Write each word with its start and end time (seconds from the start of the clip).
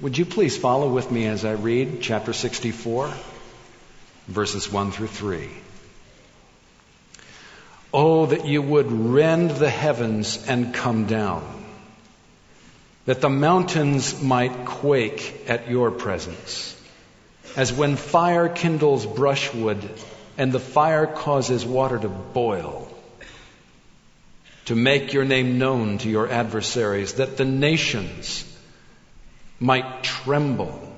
Would 0.00 0.16
you 0.16 0.24
please 0.24 0.56
follow 0.56 0.88
with 0.88 1.10
me 1.10 1.26
as 1.26 1.44
I 1.44 1.52
read 1.52 2.00
chapter 2.00 2.32
64, 2.32 3.12
verses 4.28 4.70
1 4.70 4.92
through 4.92 5.08
3? 5.08 5.50
Oh, 7.92 8.26
that 8.26 8.46
you 8.46 8.62
would 8.62 8.92
rend 8.92 9.50
the 9.50 9.68
heavens 9.68 10.46
and 10.46 10.72
come 10.72 11.06
down, 11.06 11.42
that 13.06 13.20
the 13.20 13.28
mountains 13.28 14.22
might 14.22 14.66
quake 14.66 15.44
at 15.48 15.68
your 15.68 15.90
presence, 15.90 16.80
as 17.56 17.72
when 17.72 17.96
fire 17.96 18.48
kindles 18.48 19.04
brushwood 19.04 19.90
and 20.36 20.52
the 20.52 20.60
fire 20.60 21.08
causes 21.08 21.66
water 21.66 21.98
to 21.98 22.08
boil 22.08 22.88
to 24.66 24.76
make 24.76 25.12
your 25.12 25.24
name 25.24 25.58
known 25.58 25.98
to 25.98 26.08
your 26.08 26.30
adversaries, 26.30 27.14
that 27.14 27.36
the 27.36 27.44
nations 27.44 28.44
might 29.60 30.02
tremble 30.02 30.92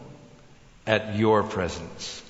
at 0.86 1.16
your 1.16 1.42
presence. 1.42 2.22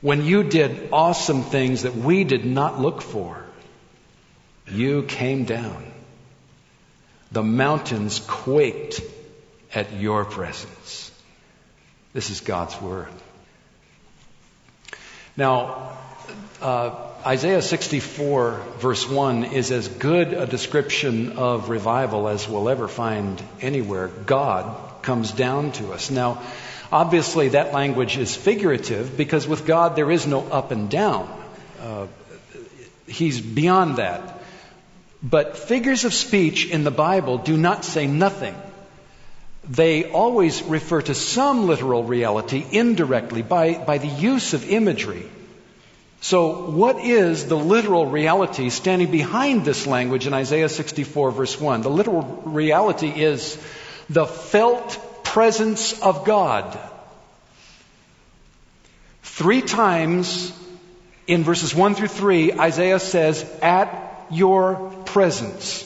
When 0.00 0.24
you 0.24 0.44
did 0.44 0.90
awesome 0.92 1.42
things 1.42 1.82
that 1.82 1.94
we 1.94 2.24
did 2.24 2.44
not 2.44 2.80
look 2.80 3.02
for, 3.02 3.44
you 4.68 5.02
came 5.02 5.44
down. 5.44 5.84
The 7.32 7.42
mountains 7.42 8.20
quaked 8.26 9.00
at 9.74 9.92
your 9.94 10.24
presence. 10.24 11.10
This 12.12 12.30
is 12.30 12.40
God's 12.40 12.80
Word. 12.80 13.08
Now, 15.36 15.98
uh, 16.60 17.07
Isaiah 17.26 17.62
64, 17.62 18.62
verse 18.78 19.08
1, 19.08 19.44
is 19.46 19.72
as 19.72 19.88
good 19.88 20.32
a 20.32 20.46
description 20.46 21.32
of 21.32 21.68
revival 21.68 22.28
as 22.28 22.48
we'll 22.48 22.68
ever 22.68 22.86
find 22.86 23.42
anywhere. 23.60 24.06
God 24.06 25.02
comes 25.02 25.32
down 25.32 25.72
to 25.72 25.92
us. 25.92 26.12
Now, 26.12 26.40
obviously, 26.92 27.48
that 27.48 27.72
language 27.72 28.16
is 28.16 28.36
figurative 28.36 29.16
because 29.16 29.48
with 29.48 29.66
God 29.66 29.96
there 29.96 30.10
is 30.12 30.28
no 30.28 30.46
up 30.46 30.70
and 30.70 30.88
down. 30.88 31.28
Uh, 31.82 32.06
he's 33.08 33.40
beyond 33.40 33.96
that. 33.96 34.40
But 35.20 35.56
figures 35.56 36.04
of 36.04 36.14
speech 36.14 36.70
in 36.70 36.84
the 36.84 36.92
Bible 36.92 37.38
do 37.38 37.56
not 37.56 37.84
say 37.84 38.06
nothing. 38.06 38.54
They 39.68 40.08
always 40.08 40.62
refer 40.62 41.02
to 41.02 41.14
some 41.14 41.66
literal 41.66 42.04
reality 42.04 42.64
indirectly 42.70 43.42
by, 43.42 43.74
by 43.74 43.98
the 43.98 44.06
use 44.06 44.54
of 44.54 44.70
imagery. 44.70 45.28
So, 46.20 46.70
what 46.70 46.98
is 46.98 47.46
the 47.46 47.56
literal 47.56 48.06
reality 48.06 48.70
standing 48.70 49.10
behind 49.10 49.64
this 49.64 49.86
language 49.86 50.26
in 50.26 50.34
Isaiah 50.34 50.68
64, 50.68 51.30
verse 51.30 51.60
1? 51.60 51.82
The 51.82 51.90
literal 51.90 52.42
reality 52.44 53.08
is 53.08 53.56
the 54.10 54.26
felt 54.26 55.24
presence 55.24 56.00
of 56.00 56.24
God. 56.24 56.78
Three 59.22 59.62
times 59.62 60.52
in 61.28 61.44
verses 61.44 61.74
1 61.74 61.94
through 61.94 62.08
3, 62.08 62.54
Isaiah 62.54 62.98
says, 62.98 63.48
at 63.62 64.26
your 64.30 64.90
presence. 65.04 65.84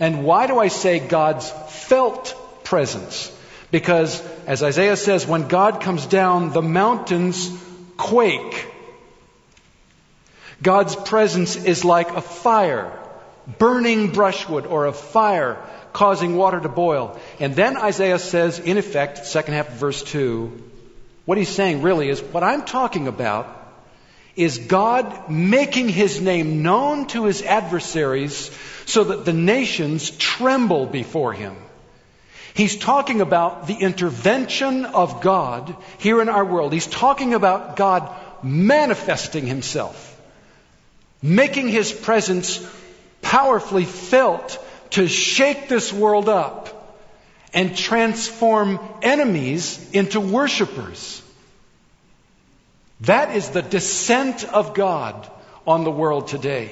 And 0.00 0.24
why 0.24 0.46
do 0.46 0.58
I 0.58 0.68
say 0.68 1.00
God's 1.00 1.50
felt 1.68 2.34
presence? 2.64 3.30
Because, 3.70 4.22
as 4.46 4.62
Isaiah 4.62 4.96
says, 4.96 5.26
when 5.26 5.48
God 5.48 5.80
comes 5.80 6.06
down, 6.06 6.52
the 6.52 6.62
mountains 6.62 7.50
quake. 7.96 8.66
God's 10.62 10.96
presence 10.96 11.56
is 11.56 11.84
like 11.84 12.10
a 12.10 12.20
fire, 12.20 12.90
burning 13.58 14.12
brushwood, 14.12 14.66
or 14.66 14.86
a 14.86 14.92
fire 14.92 15.58
causing 15.92 16.36
water 16.36 16.60
to 16.60 16.68
boil. 16.68 17.18
And 17.38 17.54
then 17.54 17.76
Isaiah 17.76 18.18
says, 18.18 18.58
in 18.58 18.78
effect, 18.78 19.26
second 19.26 19.54
half 19.54 19.68
of 19.68 19.74
verse 19.74 20.02
2, 20.02 20.62
what 21.24 21.38
he's 21.38 21.48
saying 21.48 21.82
really 21.82 22.08
is 22.08 22.20
what 22.20 22.42
I'm 22.42 22.64
talking 22.64 23.08
about 23.08 23.60
is 24.36 24.58
God 24.58 25.30
making 25.30 25.88
his 25.88 26.20
name 26.20 26.62
known 26.62 27.06
to 27.08 27.24
his 27.24 27.42
adversaries 27.42 28.50
so 28.86 29.04
that 29.04 29.24
the 29.24 29.32
nations 29.32 30.10
tremble 30.10 30.86
before 30.86 31.32
him. 31.32 31.56
He's 32.54 32.76
talking 32.76 33.20
about 33.20 33.66
the 33.66 33.74
intervention 33.74 34.84
of 34.84 35.20
God 35.20 35.76
here 35.98 36.22
in 36.22 36.28
our 36.28 36.44
world. 36.44 36.72
He's 36.72 36.86
talking 36.86 37.34
about 37.34 37.74
God 37.74 38.08
manifesting 38.44 39.44
himself, 39.44 40.20
making 41.20 41.68
his 41.68 41.90
presence 41.90 42.64
powerfully 43.22 43.84
felt 43.84 44.64
to 44.90 45.08
shake 45.08 45.68
this 45.68 45.92
world 45.92 46.28
up 46.28 46.70
and 47.52 47.76
transform 47.76 48.78
enemies 49.02 49.90
into 49.92 50.20
worshipers. 50.20 51.22
That 53.00 53.34
is 53.34 53.50
the 53.50 53.62
descent 53.62 54.44
of 54.44 54.74
God 54.74 55.28
on 55.66 55.82
the 55.82 55.90
world 55.90 56.28
today. 56.28 56.70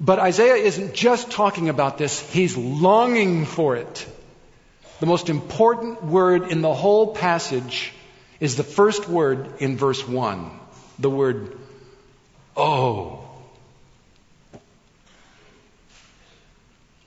But 0.00 0.18
Isaiah 0.18 0.56
isn't 0.56 0.94
just 0.94 1.30
talking 1.30 1.68
about 1.68 1.98
this, 1.98 2.18
he's 2.30 2.56
longing 2.56 3.44
for 3.44 3.76
it. 3.76 4.06
The 5.04 5.10
most 5.10 5.28
important 5.28 6.02
word 6.02 6.50
in 6.50 6.62
the 6.62 6.72
whole 6.72 7.08
passage 7.08 7.92
is 8.40 8.56
the 8.56 8.62
first 8.62 9.06
word 9.06 9.46
in 9.58 9.76
verse 9.76 10.08
1 10.08 10.50
the 10.98 11.10
word, 11.10 11.58
oh. 12.56 13.28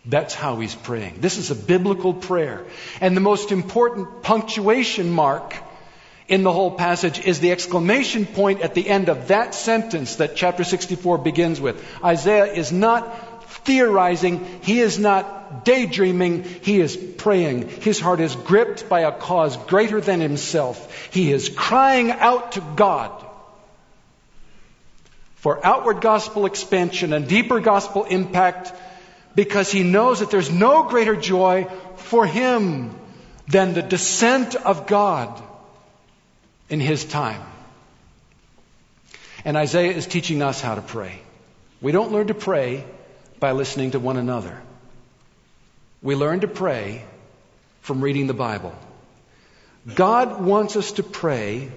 That's 0.06 0.36
how 0.36 0.60
he's 0.60 0.76
praying. 0.76 1.22
This 1.22 1.40
is 1.40 1.50
a 1.50 1.56
biblical 1.56 2.14
prayer. 2.14 2.66
And 3.02 3.18
the 3.18 3.22
most 3.22 3.52
important 3.52 4.22
punctuation 4.22 5.10
mark 5.10 5.56
in 6.28 6.44
the 6.44 6.54
whole 6.54 6.76
passage 6.76 7.26
is 7.26 7.40
the 7.40 7.52
exclamation 7.52 8.28
point 8.28 8.62
at 8.62 8.76
the 8.76 8.88
end 8.88 9.10
of 9.10 9.30
that 9.30 9.56
sentence 9.56 10.18
that 10.18 10.36
chapter 10.36 10.64
64 10.64 11.18
begins 11.18 11.60
with. 11.60 11.84
Isaiah 12.04 12.46
is 12.46 12.72
not 12.72 13.37
theorizing. 13.68 14.44
He 14.64 14.80
is 14.80 14.98
not 14.98 15.66
daydreaming, 15.66 16.44
he 16.44 16.80
is 16.80 16.98
praying. 16.98 17.68
His 17.68 18.00
heart 18.00 18.20
is 18.20 18.36
gripped 18.36 18.90
by 18.90 19.02
a 19.02 19.12
cause 19.12 19.56
greater 19.56 20.02
than 20.02 20.22
himself. 20.22 21.12
He 21.14 21.32
is 21.32 21.50
crying 21.50 22.10
out 22.10 22.54
to 22.54 22.62
God 22.76 23.12
for 25.36 25.64
outward 25.66 26.02
gospel 26.02 26.46
expansion 26.46 27.14
and 27.14 27.28
deeper 27.28 27.60
gospel 27.60 28.06
impact 28.06 28.74
because 29.36 29.72
he 29.72 29.84
knows 29.84 30.20
that 30.20 30.32
there's 30.32 30.52
no 30.52 30.84
greater 30.84 31.16
joy 31.16 31.68
for 31.98 32.26
him 32.26 32.96
than 33.48 33.74
the 33.74 33.84
descent 33.84 34.56
of 34.56 34.88
God 34.88 35.42
in 36.70 36.80
his 36.80 37.06
time. 37.06 37.42
And 39.46 39.56
Isaiah 39.56 39.94
is 39.94 40.08
teaching 40.08 40.42
us 40.42 40.60
how 40.60 40.76
to 40.76 40.82
pray. 40.82 41.20
We 41.82 41.92
don't 41.92 42.12
learn 42.12 42.28
to 42.28 42.34
pray 42.34 42.84
by 43.40 43.52
listening 43.52 43.92
to 43.92 44.00
one 44.00 44.18
another. 44.18 44.62
We 46.02 46.16
learn 46.16 46.42
to 46.42 46.48
pray 46.48 47.06
from 47.82 48.02
reading 48.02 48.28
the 48.28 48.34
Bible. 48.34 48.74
God 49.96 50.42
wants 50.42 50.76
us 50.76 50.94
to 50.94 51.04
pray 51.04 51.72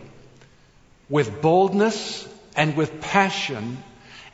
with 1.09 1.41
boldness 1.41 2.29
and 2.57 2.77
with 2.77 3.01
passion 3.01 3.83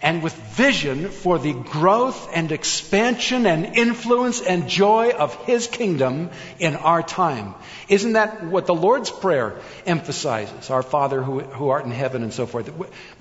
and 0.02 0.22
with 0.22 0.34
vision 0.34 1.08
for 1.08 1.38
the 1.38 1.54
growth 1.54 2.30
and 2.34 2.52
expansion 2.52 3.46
and 3.46 3.76
influence 3.76 4.42
and 4.42 4.68
joy 4.68 5.10
of 5.10 5.34
His 5.46 5.66
kingdom 5.66 6.30
in 6.58 6.76
our 6.76 7.02
time. 7.02 7.54
Isn't 7.88 8.12
that 8.12 8.44
what 8.44 8.66
the 8.66 8.74
Lord's 8.74 9.10
Prayer 9.10 9.58
emphasizes? 9.86 10.70
Our 10.70 10.82
Father 10.82 11.22
who, 11.22 11.40
who 11.40 11.70
art 11.70 11.86
in 11.86 11.92
heaven 11.92 12.22
and 12.22 12.32
so 12.32 12.46
forth. 12.46 12.70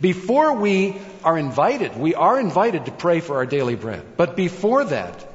Before 0.02 0.54
we 0.54 0.96
are 1.24 1.38
invited, 1.38 1.98
we 1.98 2.14
are 2.14 2.40
invited 2.40 2.86
to 2.86 2.92
pray 2.92 3.22
for 3.22 3.38
our 3.38 3.46
daily 3.46 3.76
bread. 3.76 4.04
But 4.18 4.36
before 4.36 4.84
that, 4.86 5.26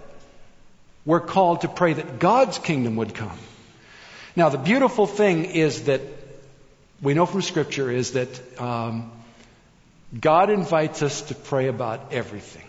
we're 1.06 1.20
called 1.20 1.62
to 1.62 1.68
pray 1.68 1.94
that 1.94 2.19
God's 2.19 2.58
kingdom 2.58 2.96
would 2.96 3.14
come. 3.14 3.38
Now, 4.36 4.50
the 4.50 4.58
beautiful 4.58 5.06
thing 5.06 5.46
is 5.46 5.84
that 5.84 6.02
we 7.00 7.14
know 7.14 7.25
from 7.25 7.40
Scripture 7.40 7.90
is 7.90 8.12
that 8.12 8.60
um, 8.60 9.10
God 10.18 10.50
invites 10.50 11.02
us 11.02 11.22
to 11.22 11.34
pray 11.34 11.68
about 11.68 12.12
everything. 12.12 12.66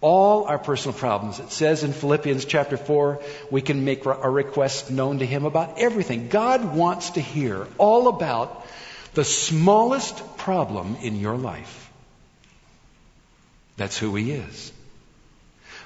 All 0.00 0.44
our 0.44 0.58
personal 0.58 0.96
problems. 0.96 1.38
It 1.38 1.50
says 1.50 1.84
in 1.84 1.92
Philippians 1.92 2.44
chapter 2.44 2.76
4, 2.76 3.20
we 3.50 3.60
can 3.60 3.84
make 3.84 4.06
our 4.06 4.30
requests 4.30 4.90
known 4.90 5.18
to 5.18 5.26
Him 5.26 5.44
about 5.44 5.78
everything. 5.78 6.28
God 6.28 6.74
wants 6.74 7.10
to 7.10 7.20
hear 7.20 7.66
all 7.78 8.08
about 8.08 8.66
the 9.14 9.24
smallest 9.24 10.38
problem 10.38 10.96
in 11.02 11.20
your 11.20 11.36
life. 11.36 11.90
That's 13.76 13.98
who 13.98 14.14
He 14.14 14.32
is. 14.32 14.72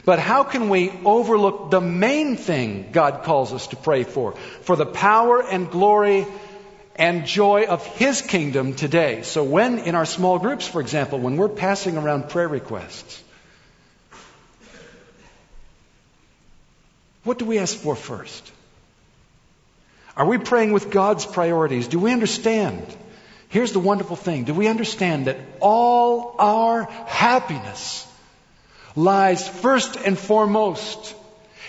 But 0.04 0.20
how 0.20 0.44
can 0.44 0.68
we 0.68 0.92
overlook 1.04 1.70
the 1.70 1.80
main 1.80 2.36
thing 2.36 2.90
God 2.92 3.24
calls 3.24 3.52
us 3.52 3.66
to 3.68 3.76
pray 3.76 4.04
for? 4.04 4.32
For 4.62 4.76
the 4.76 4.86
power 4.86 5.42
and 5.42 5.70
glory 5.70 6.26
and 6.96 7.26
joy 7.26 7.66
of 7.66 7.86
His 7.86 8.22
kingdom 8.22 8.74
today. 8.74 9.22
So 9.22 9.44
when 9.44 9.78
in 9.78 9.94
our 9.94 10.06
small 10.06 10.38
groups, 10.38 10.66
for 10.66 10.80
example, 10.80 11.18
when 11.18 11.36
we're 11.36 11.48
passing 11.48 11.96
around 11.96 12.28
prayer 12.28 12.48
requests, 12.48 13.22
what 17.24 17.38
do 17.38 17.44
we 17.44 17.58
ask 17.58 17.76
for 17.76 17.94
first? 17.94 18.52
Are 20.16 20.26
we 20.26 20.38
praying 20.38 20.72
with 20.72 20.90
God's 20.90 21.26
priorities? 21.26 21.88
Do 21.88 21.98
we 21.98 22.12
understand? 22.12 22.84
Here's 23.48 23.72
the 23.72 23.80
wonderful 23.80 24.16
thing. 24.16 24.44
Do 24.44 24.54
we 24.54 24.66
understand 24.66 25.26
that 25.26 25.38
all 25.60 26.34
our 26.38 26.84
happiness 26.84 28.06
lies 28.94 29.46
first 29.46 29.96
and 29.96 30.18
foremost 30.18 31.14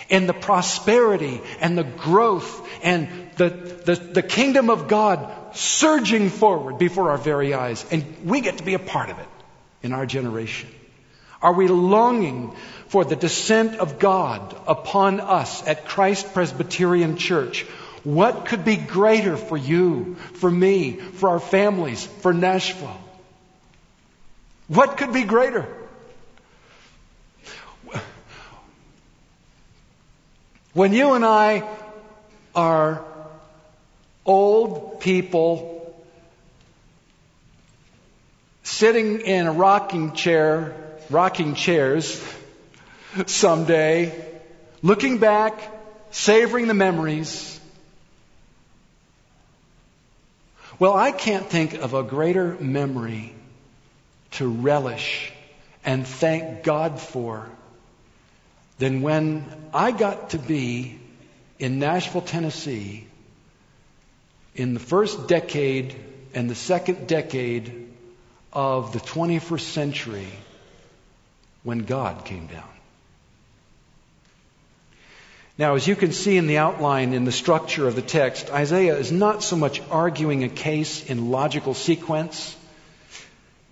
in 0.08 0.26
the 0.26 0.34
prosperity 0.34 1.40
and 1.60 1.76
the 1.76 1.84
growth 1.84 2.66
and 2.82 3.08
the, 3.36 3.50
the, 3.50 3.94
the 3.94 4.22
kingdom 4.22 4.70
of 4.70 4.88
God 4.88 5.34
surging 5.54 6.30
forward 6.30 6.78
before 6.78 7.10
our 7.10 7.18
very 7.18 7.54
eyes. 7.54 7.84
And 7.90 8.04
we 8.24 8.40
get 8.40 8.58
to 8.58 8.64
be 8.64 8.74
a 8.74 8.78
part 8.78 9.10
of 9.10 9.18
it 9.18 9.28
in 9.82 9.92
our 9.92 10.06
generation. 10.06 10.68
Are 11.40 11.52
we 11.52 11.68
longing 11.68 12.54
for 12.88 13.04
the 13.04 13.16
descent 13.16 13.76
of 13.76 13.98
God 13.98 14.56
upon 14.66 15.20
us 15.20 15.66
at 15.66 15.84
Christ 15.84 16.34
Presbyterian 16.34 17.16
Church? 17.16 17.62
What 18.02 18.46
could 18.46 18.64
be 18.64 18.76
greater 18.76 19.36
for 19.36 19.56
you, 19.56 20.16
for 20.34 20.50
me, 20.50 20.92
for 20.92 21.30
our 21.30 21.40
families, 21.40 22.04
for 22.04 22.32
Nashville? 22.32 23.00
What 24.68 24.96
could 24.96 25.12
be 25.12 25.24
greater? 25.24 25.66
When 30.78 30.92
you 30.92 31.14
and 31.14 31.24
I 31.24 31.68
are 32.54 33.04
old 34.24 35.00
people 35.00 35.92
sitting 38.62 39.22
in 39.22 39.48
a 39.48 39.52
rocking 39.52 40.12
chair, 40.12 40.76
rocking 41.10 41.56
chairs 41.56 42.24
someday, 43.26 44.14
looking 44.80 45.18
back, 45.18 45.60
savoring 46.12 46.68
the 46.68 46.74
memories. 46.74 47.58
Well, 50.78 50.94
I 50.94 51.10
can't 51.10 51.50
think 51.50 51.74
of 51.74 51.92
a 51.92 52.04
greater 52.04 52.56
memory 52.60 53.34
to 54.30 54.46
relish 54.46 55.32
and 55.84 56.06
thank 56.06 56.62
God 56.62 57.00
for 57.00 57.48
than 58.78 59.02
when 59.02 59.44
I 59.74 59.90
got 59.90 60.30
to 60.30 60.38
be 60.38 60.98
in 61.58 61.78
Nashville, 61.78 62.22
Tennessee 62.22 63.06
in 64.54 64.74
the 64.74 64.80
first 64.80 65.28
decade 65.28 65.94
and 66.34 66.48
the 66.48 66.54
second 66.54 67.06
decade 67.06 67.88
of 68.52 68.92
the 68.92 69.00
21st 69.00 69.60
century 69.60 70.28
when 71.62 71.80
God 71.80 72.24
came 72.24 72.46
down. 72.46 72.68
Now, 75.58 75.74
as 75.74 75.86
you 75.88 75.96
can 75.96 76.12
see 76.12 76.36
in 76.36 76.46
the 76.46 76.58
outline 76.58 77.12
in 77.12 77.24
the 77.24 77.32
structure 77.32 77.88
of 77.88 77.96
the 77.96 78.02
text, 78.02 78.48
Isaiah 78.50 78.96
is 78.96 79.10
not 79.10 79.42
so 79.42 79.56
much 79.56 79.82
arguing 79.90 80.44
a 80.44 80.48
case 80.48 81.04
in 81.04 81.32
logical 81.32 81.74
sequence 81.74 82.56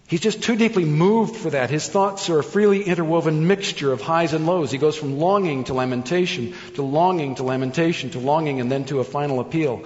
He's 0.09 0.21
just 0.21 0.43
too 0.43 0.55
deeply 0.55 0.85
moved 0.85 1.37
for 1.37 1.51
that. 1.51 1.69
His 1.69 1.89
thoughts 1.89 2.31
are 2.31 2.39
a 2.39 2.45
freely 2.45 2.85
interwoven 2.85 3.49
mixture 3.49 3.93
of 3.93 4.01
highs 4.01 4.35
and 4.35 4.47
lows. 4.47 4.71
He 4.71 4.79
goes 4.79 4.97
from 4.97 5.19
longing 5.19 5.65
to 5.65 5.75
lamentation, 5.75 6.55
to 6.75 6.83
longing 6.83 7.35
to 7.37 7.43
lamentation, 7.43 8.11
to 8.11 8.21
longing 8.21 8.61
and 8.61 8.71
then 8.71 8.85
to 8.85 9.01
a 9.01 9.05
final 9.05 9.41
appeal. 9.41 9.85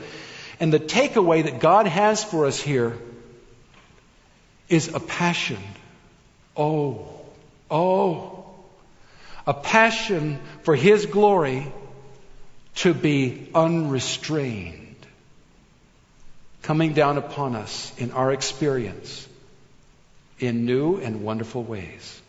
And 0.59 0.71
the 0.71 0.79
takeaway 0.79 1.45
that 1.45 1.59
God 1.59 1.87
has 1.87 2.23
for 2.23 2.45
us 2.45 2.61
here 2.61 2.99
is 4.69 4.95
a 4.95 5.01
passion. 5.01 5.63
Oh, 6.55 7.09
oh, 7.71 8.45
a 9.47 9.55
passion 9.55 10.39
for 10.65 10.77
His 10.77 11.07
glory 11.07 11.67
to 12.77 12.93
be 12.93 13.49
unrestrained, 13.55 14.97
coming 16.61 16.93
down 16.93 17.17
upon 17.17 17.57
us 17.57 17.91
in 17.97 18.11
our 18.11 18.33
experience 18.33 19.29
in 20.41 20.67
new 20.67 20.97
and 20.97 21.23
wonderful 21.23 21.63
ways. 21.63 22.21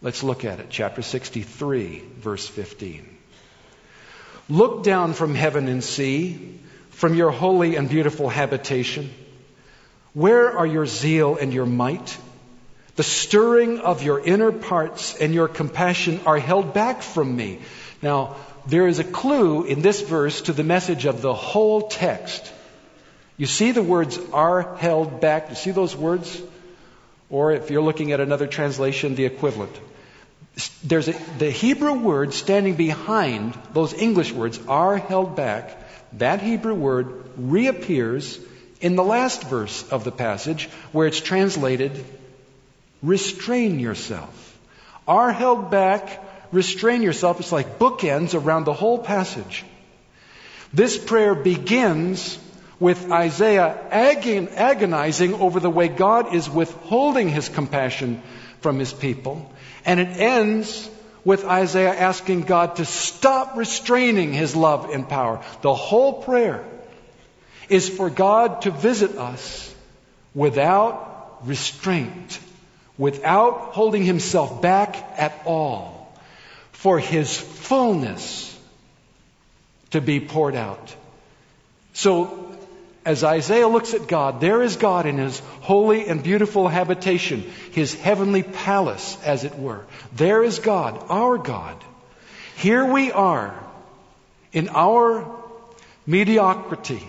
Let's 0.00 0.22
look 0.22 0.44
at 0.44 0.60
it. 0.60 0.66
Chapter 0.70 1.02
63, 1.02 2.02
verse 2.18 2.46
15. 2.46 3.08
Look 4.48 4.82
down 4.82 5.14
from 5.14 5.34
heaven 5.34 5.68
and 5.68 5.82
see, 5.82 6.58
from 6.90 7.14
your 7.14 7.30
holy 7.30 7.76
and 7.76 7.88
beautiful 7.88 8.28
habitation. 8.28 9.10
Where 10.12 10.56
are 10.56 10.66
your 10.66 10.86
zeal 10.86 11.36
and 11.36 11.52
your 11.52 11.66
might? 11.66 12.18
The 12.96 13.02
stirring 13.02 13.80
of 13.80 14.02
your 14.02 14.20
inner 14.20 14.52
parts 14.52 15.16
and 15.16 15.34
your 15.34 15.48
compassion 15.48 16.20
are 16.26 16.38
held 16.38 16.74
back 16.74 17.02
from 17.02 17.34
me. 17.34 17.60
Now, 18.02 18.36
there 18.66 18.86
is 18.86 18.98
a 18.98 19.04
clue 19.04 19.64
in 19.64 19.82
this 19.82 20.00
verse 20.02 20.42
to 20.42 20.52
the 20.52 20.62
message 20.62 21.04
of 21.04 21.20
the 21.20 21.34
whole 21.34 21.88
text. 21.88 22.52
You 23.36 23.46
see 23.46 23.72
the 23.72 23.82
words 23.82 24.18
are 24.32 24.76
held 24.76 25.20
back. 25.20 25.48
You 25.48 25.56
see 25.56 25.72
those 25.72 25.96
words? 25.96 26.40
Or 27.30 27.52
if 27.52 27.70
you're 27.70 27.82
looking 27.82 28.12
at 28.12 28.20
another 28.20 28.46
translation, 28.46 29.14
the 29.14 29.24
equivalent. 29.24 29.72
There's 30.84 31.08
a, 31.08 31.14
the 31.38 31.50
Hebrew 31.50 31.94
word 31.94 32.32
standing 32.32 32.74
behind 32.74 33.58
those 33.72 33.92
English 33.92 34.32
words 34.32 34.60
are 34.68 34.96
held 34.96 35.34
back. 35.34 35.76
That 36.18 36.42
Hebrew 36.42 36.74
word 36.74 37.24
reappears 37.36 38.38
in 38.80 38.94
the 38.94 39.02
last 39.02 39.42
verse 39.44 39.88
of 39.90 40.04
the 40.04 40.12
passage 40.12 40.68
where 40.92 41.06
it's 41.06 41.20
translated 41.20 42.04
restrain 43.02 43.78
yourself. 43.80 44.58
Are 45.06 45.32
held 45.32 45.70
back, 45.70 46.22
restrain 46.52 47.02
yourself. 47.02 47.40
It's 47.40 47.52
like 47.52 47.78
bookends 47.78 48.34
around 48.34 48.64
the 48.64 48.72
whole 48.72 48.98
passage. 48.98 49.64
This 50.72 50.96
prayer 50.98 51.34
begins 51.34 52.38
with 52.84 53.10
Isaiah 53.10 53.78
agon- 53.90 54.50
agonizing 54.50 55.32
over 55.32 55.58
the 55.58 55.70
way 55.70 55.88
God 55.88 56.34
is 56.34 56.50
withholding 56.50 57.30
his 57.30 57.48
compassion 57.48 58.20
from 58.60 58.78
his 58.78 58.92
people. 58.92 59.50
And 59.86 60.00
it 60.00 60.18
ends 60.18 60.90
with 61.24 61.46
Isaiah 61.46 61.94
asking 61.94 62.42
God 62.42 62.76
to 62.76 62.84
stop 62.84 63.56
restraining 63.56 64.34
his 64.34 64.54
love 64.54 64.90
and 64.90 65.08
power. 65.08 65.42
The 65.62 65.72
whole 65.74 66.24
prayer 66.24 66.62
is 67.70 67.88
for 67.88 68.10
God 68.10 68.60
to 68.62 68.70
visit 68.70 69.16
us 69.16 69.74
without 70.34 71.38
restraint, 71.44 72.38
without 72.98 73.72
holding 73.72 74.04
himself 74.04 74.60
back 74.60 74.94
at 75.16 75.32
all, 75.46 76.14
for 76.72 76.98
his 76.98 77.34
fullness 77.34 78.54
to 79.92 80.02
be 80.02 80.20
poured 80.20 80.54
out. 80.54 80.94
So 81.94 82.43
as 83.04 83.22
Isaiah 83.22 83.68
looks 83.68 83.92
at 83.92 84.08
God, 84.08 84.40
there 84.40 84.62
is 84.62 84.76
God 84.76 85.06
in 85.06 85.18
his 85.18 85.40
holy 85.60 86.08
and 86.08 86.22
beautiful 86.22 86.68
habitation, 86.68 87.42
his 87.72 87.94
heavenly 87.94 88.42
palace, 88.42 89.18
as 89.24 89.44
it 89.44 89.58
were. 89.58 89.84
There 90.14 90.42
is 90.42 90.58
God, 90.58 91.04
our 91.10 91.36
God. 91.36 91.76
Here 92.56 92.84
we 92.84 93.12
are 93.12 93.54
in 94.52 94.68
our 94.70 95.30
mediocrity. 96.06 97.06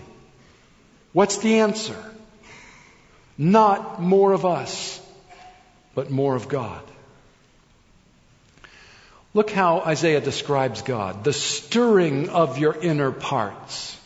What's 1.13 1.37
the 1.37 1.59
answer? 1.59 1.97
Not 3.37 4.01
more 4.01 4.33
of 4.33 4.45
us, 4.45 4.99
but 5.93 6.09
more 6.09 6.35
of 6.35 6.49
God. 6.49 6.81
Look 9.33 9.49
how 9.49 9.79
Isaiah 9.79 10.21
describes 10.21 10.81
God 10.81 11.23
the 11.23 11.33
stirring 11.33 12.29
of 12.29 12.57
your 12.57 12.73
inner 12.73 13.11
parts 13.11 13.97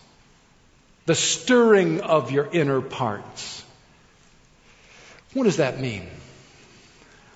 the 1.09 1.15
stirring 1.15 2.01
of 2.01 2.29
your 2.29 2.47
inner 2.51 2.81
parts. 2.81 3.63
What 5.33 5.45
does 5.45 5.57
that 5.57 5.79
mean? 5.79 6.07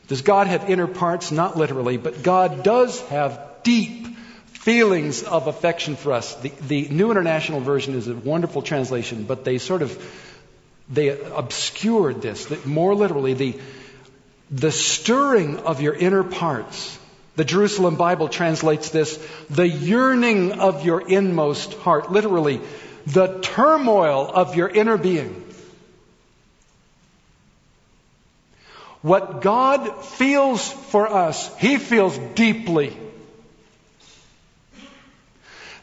Does 0.07 0.21
God 0.21 0.45
have 0.45 0.69
inner 0.69 0.85
parts? 0.85 1.31
Not 1.31 1.57
literally, 1.57 1.97
but 1.97 2.21
God 2.21 2.61
does 2.61 3.01
have 3.07 3.39
deep 3.63 4.15
feelings 4.45 5.23
of 5.23 5.47
affection 5.47 5.95
for 5.95 6.11
us. 6.11 6.35
The, 6.35 6.49
the 6.49 6.87
New 6.89 7.09
International 7.09 7.61
Version 7.61 7.95
is 7.95 8.07
a 8.07 8.13
wonderful 8.13 8.61
translation, 8.61 9.23
but 9.23 9.43
they 9.43 9.57
sort 9.57 9.81
of 9.81 9.97
they 10.87 11.09
obscured 11.09 12.21
this. 12.21 12.65
More 12.67 12.93
literally, 12.93 13.33
the 13.33 13.59
the 14.51 14.71
stirring 14.71 15.57
of 15.57 15.81
your 15.81 15.95
inner 15.95 16.23
parts. 16.23 16.99
The 17.37 17.43
Jerusalem 17.43 17.95
Bible 17.95 18.29
translates 18.29 18.91
this, 18.91 19.17
the 19.49 19.67
yearning 19.67 20.51
of 20.59 20.85
your 20.85 21.01
inmost 21.01 21.73
heart. 21.73 22.11
Literally, 22.11 22.61
the 23.05 23.39
turmoil 23.41 24.29
of 24.33 24.55
your 24.55 24.69
inner 24.69 24.97
being. 24.97 25.43
What 29.01 29.41
God 29.41 30.05
feels 30.05 30.71
for 30.71 31.11
us, 31.11 31.53
He 31.57 31.77
feels 31.77 32.17
deeply. 32.35 32.97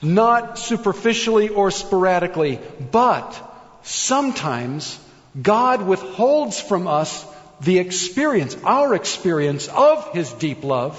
Not 0.01 0.59
superficially 0.59 1.51
or 1.51 1.71
sporadically, 1.71 2.59
but 2.91 3.37
sometimes 3.83 4.99
God 5.41 5.83
withholds 5.83 6.59
from 6.59 6.87
us 6.87 7.27
the 7.61 7.79
experience, 7.79 8.57
our 8.65 8.95
experience 8.95 9.69
of 9.69 10.15
His 10.15 10.33
deep 10.33 10.65
love, 10.65 10.99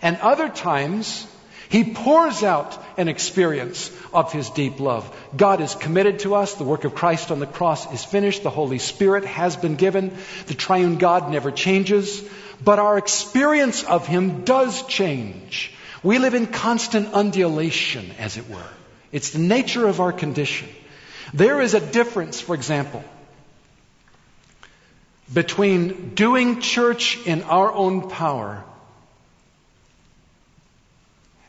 and 0.00 0.16
other 0.16 0.48
times 0.48 1.26
He 1.72 1.84
pours 1.84 2.42
out 2.42 2.78
an 2.98 3.08
experience 3.08 3.90
of 4.12 4.30
His 4.30 4.50
deep 4.50 4.78
love. 4.78 5.10
God 5.34 5.62
is 5.62 5.74
committed 5.74 6.18
to 6.18 6.34
us. 6.34 6.52
The 6.52 6.64
work 6.64 6.84
of 6.84 6.94
Christ 6.94 7.30
on 7.30 7.38
the 7.38 7.46
cross 7.46 7.90
is 7.94 8.04
finished. 8.04 8.42
The 8.42 8.50
Holy 8.50 8.78
Spirit 8.78 9.24
has 9.24 9.56
been 9.56 9.76
given. 9.76 10.14
The 10.48 10.54
triune 10.54 10.98
God 10.98 11.30
never 11.30 11.50
changes. 11.50 12.22
But 12.62 12.78
our 12.78 12.98
experience 12.98 13.84
of 13.84 14.06
Him 14.06 14.44
does 14.44 14.86
change. 14.86 15.72
We 16.02 16.18
live 16.18 16.34
in 16.34 16.46
constant 16.46 17.14
undulation, 17.14 18.10
as 18.18 18.36
it 18.36 18.50
were. 18.50 18.70
It's 19.10 19.30
the 19.30 19.38
nature 19.38 19.86
of 19.86 19.98
our 19.98 20.12
condition. 20.12 20.68
There 21.32 21.62
is 21.62 21.72
a 21.72 21.80
difference, 21.80 22.38
for 22.38 22.54
example, 22.54 23.02
between 25.32 26.10
doing 26.14 26.60
church 26.60 27.18
in 27.26 27.44
our 27.44 27.72
own 27.72 28.10
power 28.10 28.62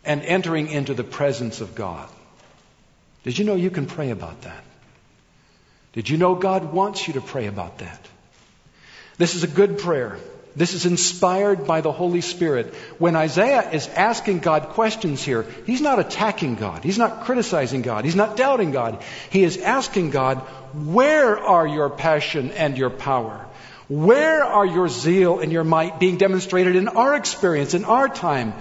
and 0.05 0.21
entering 0.21 0.67
into 0.67 0.93
the 0.93 1.03
presence 1.03 1.61
of 1.61 1.75
God. 1.75 2.09
Did 3.23 3.37
you 3.37 3.45
know 3.45 3.55
you 3.55 3.69
can 3.69 3.85
pray 3.85 4.09
about 4.09 4.41
that? 4.41 4.63
Did 5.93 6.09
you 6.09 6.17
know 6.17 6.35
God 6.35 6.73
wants 6.73 7.07
you 7.07 7.13
to 7.13 7.21
pray 7.21 7.47
about 7.47 7.79
that? 7.79 7.99
This 9.17 9.35
is 9.35 9.43
a 9.43 9.47
good 9.47 9.77
prayer. 9.77 10.17
This 10.55 10.73
is 10.73 10.85
inspired 10.85 11.65
by 11.65 11.81
the 11.81 11.91
Holy 11.91 12.21
Spirit. 12.21 12.73
When 12.99 13.15
Isaiah 13.15 13.71
is 13.71 13.87
asking 13.87 14.39
God 14.39 14.69
questions 14.69 15.23
here, 15.23 15.47
he's 15.65 15.81
not 15.81 15.99
attacking 15.99 16.55
God. 16.55 16.83
He's 16.83 16.97
not 16.97 17.23
criticizing 17.23 17.81
God. 17.81 18.05
He's 18.05 18.15
not 18.15 18.37
doubting 18.37 18.71
God. 18.71 19.01
He 19.31 19.43
is 19.43 19.57
asking 19.57 20.11
God, 20.11 20.39
where 20.73 21.37
are 21.37 21.67
your 21.67 21.89
passion 21.89 22.51
and 22.51 22.77
your 22.77 22.91
power? 22.91 23.45
Where 23.89 24.43
are 24.43 24.65
your 24.65 24.89
zeal 24.89 25.39
and 25.39 25.51
your 25.51 25.63
might 25.63 25.99
being 25.99 26.17
demonstrated 26.17 26.75
in 26.75 26.87
our 26.87 27.15
experience, 27.15 27.73
in 27.73 27.85
our 27.85 28.07
time? 28.07 28.53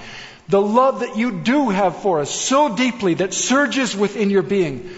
The 0.48 0.60
love 0.60 1.00
that 1.00 1.16
you 1.16 1.40
do 1.40 1.70
have 1.70 2.02
for 2.02 2.20
us 2.20 2.30
so 2.30 2.76
deeply 2.76 3.14
that 3.14 3.32
surges 3.32 3.96
within 3.96 4.30
your 4.30 4.42
being. 4.42 4.90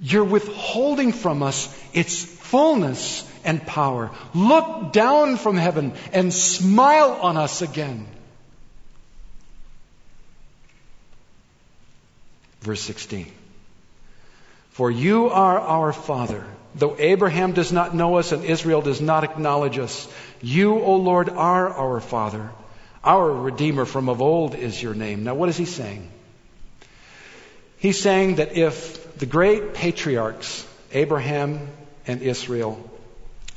You're 0.00 0.24
withholding 0.24 1.12
from 1.12 1.42
us 1.42 1.68
its 1.92 2.24
fullness 2.24 3.28
and 3.44 3.64
power. 3.66 4.10
Look 4.34 4.92
down 4.92 5.36
from 5.36 5.56
heaven 5.56 5.92
and 6.12 6.32
smile 6.32 7.18
on 7.22 7.36
us 7.36 7.62
again. 7.62 8.06
Verse 12.60 12.80
16. 12.82 13.26
For 14.70 14.90
you 14.90 15.28
are 15.28 15.58
our 15.58 15.92
Father. 15.92 16.44
Though 16.74 16.96
Abraham 16.98 17.52
does 17.52 17.72
not 17.72 17.94
know 17.94 18.16
us 18.16 18.32
and 18.32 18.44
Israel 18.44 18.80
does 18.80 19.00
not 19.00 19.24
acknowledge 19.24 19.78
us, 19.78 20.08
you, 20.40 20.78
O 20.78 20.96
Lord, 20.96 21.28
are 21.28 21.68
our 21.68 22.00
Father. 22.00 22.50
Our 23.02 23.30
Redeemer 23.32 23.86
from 23.86 24.08
of 24.08 24.20
old 24.20 24.54
is 24.54 24.82
your 24.82 24.94
name. 24.94 25.24
Now, 25.24 25.34
what 25.34 25.48
is 25.48 25.56
he 25.56 25.64
saying? 25.64 26.10
He's 27.78 27.98
saying 27.98 28.36
that 28.36 28.56
if 28.56 29.16
the 29.16 29.26
great 29.26 29.72
patriarchs, 29.72 30.66
Abraham 30.92 31.68
and 32.06 32.20
Israel, 32.20 32.78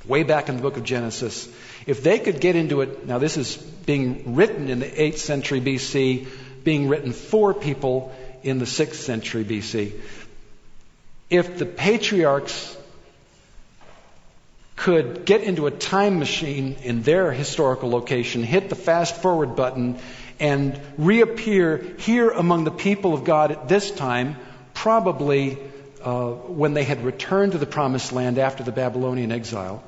way 0.05 0.23
back 0.23 0.47
in 0.47 0.55
the 0.55 0.61
book 0.61 0.77
of 0.77 0.85
Genesis, 0.85 1.49
if 1.85 2.03
they 2.03 2.19
could 2.19 2.39
get 2.39 2.55
into 2.55 2.81
it, 2.81 3.05
now 3.05 3.17
this 3.17 3.35
is 3.35 3.57
being 3.57 4.35
written 4.35 4.69
in 4.69 4.79
the 4.79 4.89
8th 4.89 5.17
century 5.17 5.59
BC, 5.59 6.27
being 6.63 6.87
written 6.87 7.11
for 7.11 7.53
people 7.53 8.15
in 8.43 8.59
the 8.59 8.65
6th 8.65 8.95
century 8.95 9.43
BC. 9.43 9.91
If 11.29 11.57
the 11.57 11.65
patriarchs 11.65 12.77
could 14.75 15.25
get 15.25 15.41
into 15.41 15.67
a 15.67 15.71
time 15.71 16.19
machine 16.19 16.75
in 16.83 17.03
their 17.03 17.31
historical 17.31 17.89
location, 17.89 18.43
hit 18.43 18.69
the 18.69 18.75
fast 18.75 19.21
forward 19.21 19.55
button, 19.55 19.99
and 20.39 20.79
reappear 20.97 21.95
here 21.99 22.29
among 22.29 22.63
the 22.63 22.71
people 22.71 23.13
of 23.13 23.23
God 23.23 23.51
at 23.51 23.67
this 23.67 23.91
time, 23.91 24.35
probably 24.73 25.57
uh, 26.03 26.31
when 26.31 26.73
they 26.73 26.83
had 26.83 27.03
returned 27.03 27.53
to 27.53 27.57
the 27.57 27.65
promised 27.65 28.11
land 28.11 28.37
after 28.37 28.63
the 28.63 28.71
Babylonian 28.71 29.31
exile. 29.31 29.83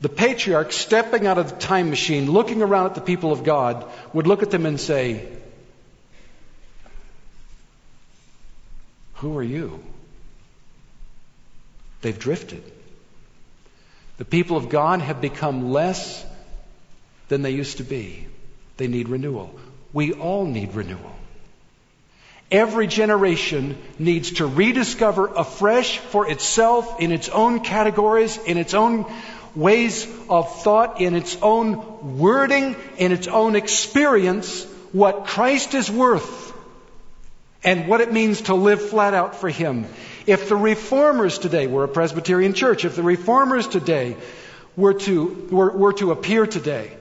The 0.00 0.08
patriarch, 0.08 0.72
stepping 0.72 1.26
out 1.26 1.38
of 1.38 1.50
the 1.50 1.56
time 1.56 1.90
machine, 1.90 2.30
looking 2.30 2.60
around 2.62 2.86
at 2.86 2.94
the 2.94 3.00
people 3.00 3.30
of 3.30 3.44
God, 3.44 3.90
would 4.12 4.26
look 4.26 4.42
at 4.42 4.50
them 4.50 4.66
and 4.66 4.80
say, 4.80 5.28
Who 9.14 9.38
are 9.38 9.42
you? 9.42 9.82
They've 12.02 12.18
drifted. 12.18 12.73
The 14.16 14.24
people 14.24 14.56
of 14.56 14.68
God 14.68 15.00
have 15.00 15.20
become 15.20 15.72
less 15.72 16.24
than 17.28 17.42
they 17.42 17.50
used 17.50 17.78
to 17.78 17.84
be. 17.84 18.26
They 18.76 18.86
need 18.86 19.08
renewal. 19.08 19.58
We 19.92 20.12
all 20.12 20.44
need 20.46 20.74
renewal. 20.74 21.14
Every 22.50 22.86
generation 22.86 23.76
needs 23.98 24.32
to 24.32 24.46
rediscover 24.46 25.26
afresh 25.26 25.98
for 25.98 26.30
itself 26.30 27.00
in 27.00 27.10
its 27.10 27.28
own 27.28 27.60
categories, 27.60 28.36
in 28.36 28.58
its 28.58 28.74
own 28.74 29.06
ways 29.56 30.06
of 30.28 30.62
thought, 30.62 31.00
in 31.00 31.14
its 31.14 31.36
own 31.40 32.18
wording, 32.18 32.76
in 32.98 33.12
its 33.12 33.26
own 33.26 33.56
experience, 33.56 34.64
what 34.92 35.26
Christ 35.26 35.74
is 35.74 35.90
worth 35.90 36.52
and 37.64 37.88
what 37.88 38.00
it 38.00 38.12
means 38.12 38.42
to 38.42 38.54
live 38.54 38.90
flat 38.90 39.14
out 39.14 39.36
for 39.36 39.48
Him. 39.48 39.86
If 40.26 40.48
the 40.48 40.56
reformers 40.56 41.38
today, 41.38 41.66
we're 41.66 41.84
a 41.84 41.88
Presbyterian 41.88 42.54
church, 42.54 42.84
if 42.84 42.96
the 42.96 43.02
reformers 43.02 43.68
today 43.68 44.16
were 44.76 44.94
to, 44.94 45.48
were, 45.50 45.70
were 45.70 45.92
to 45.94 46.12
appear 46.12 46.46
today 46.46 46.96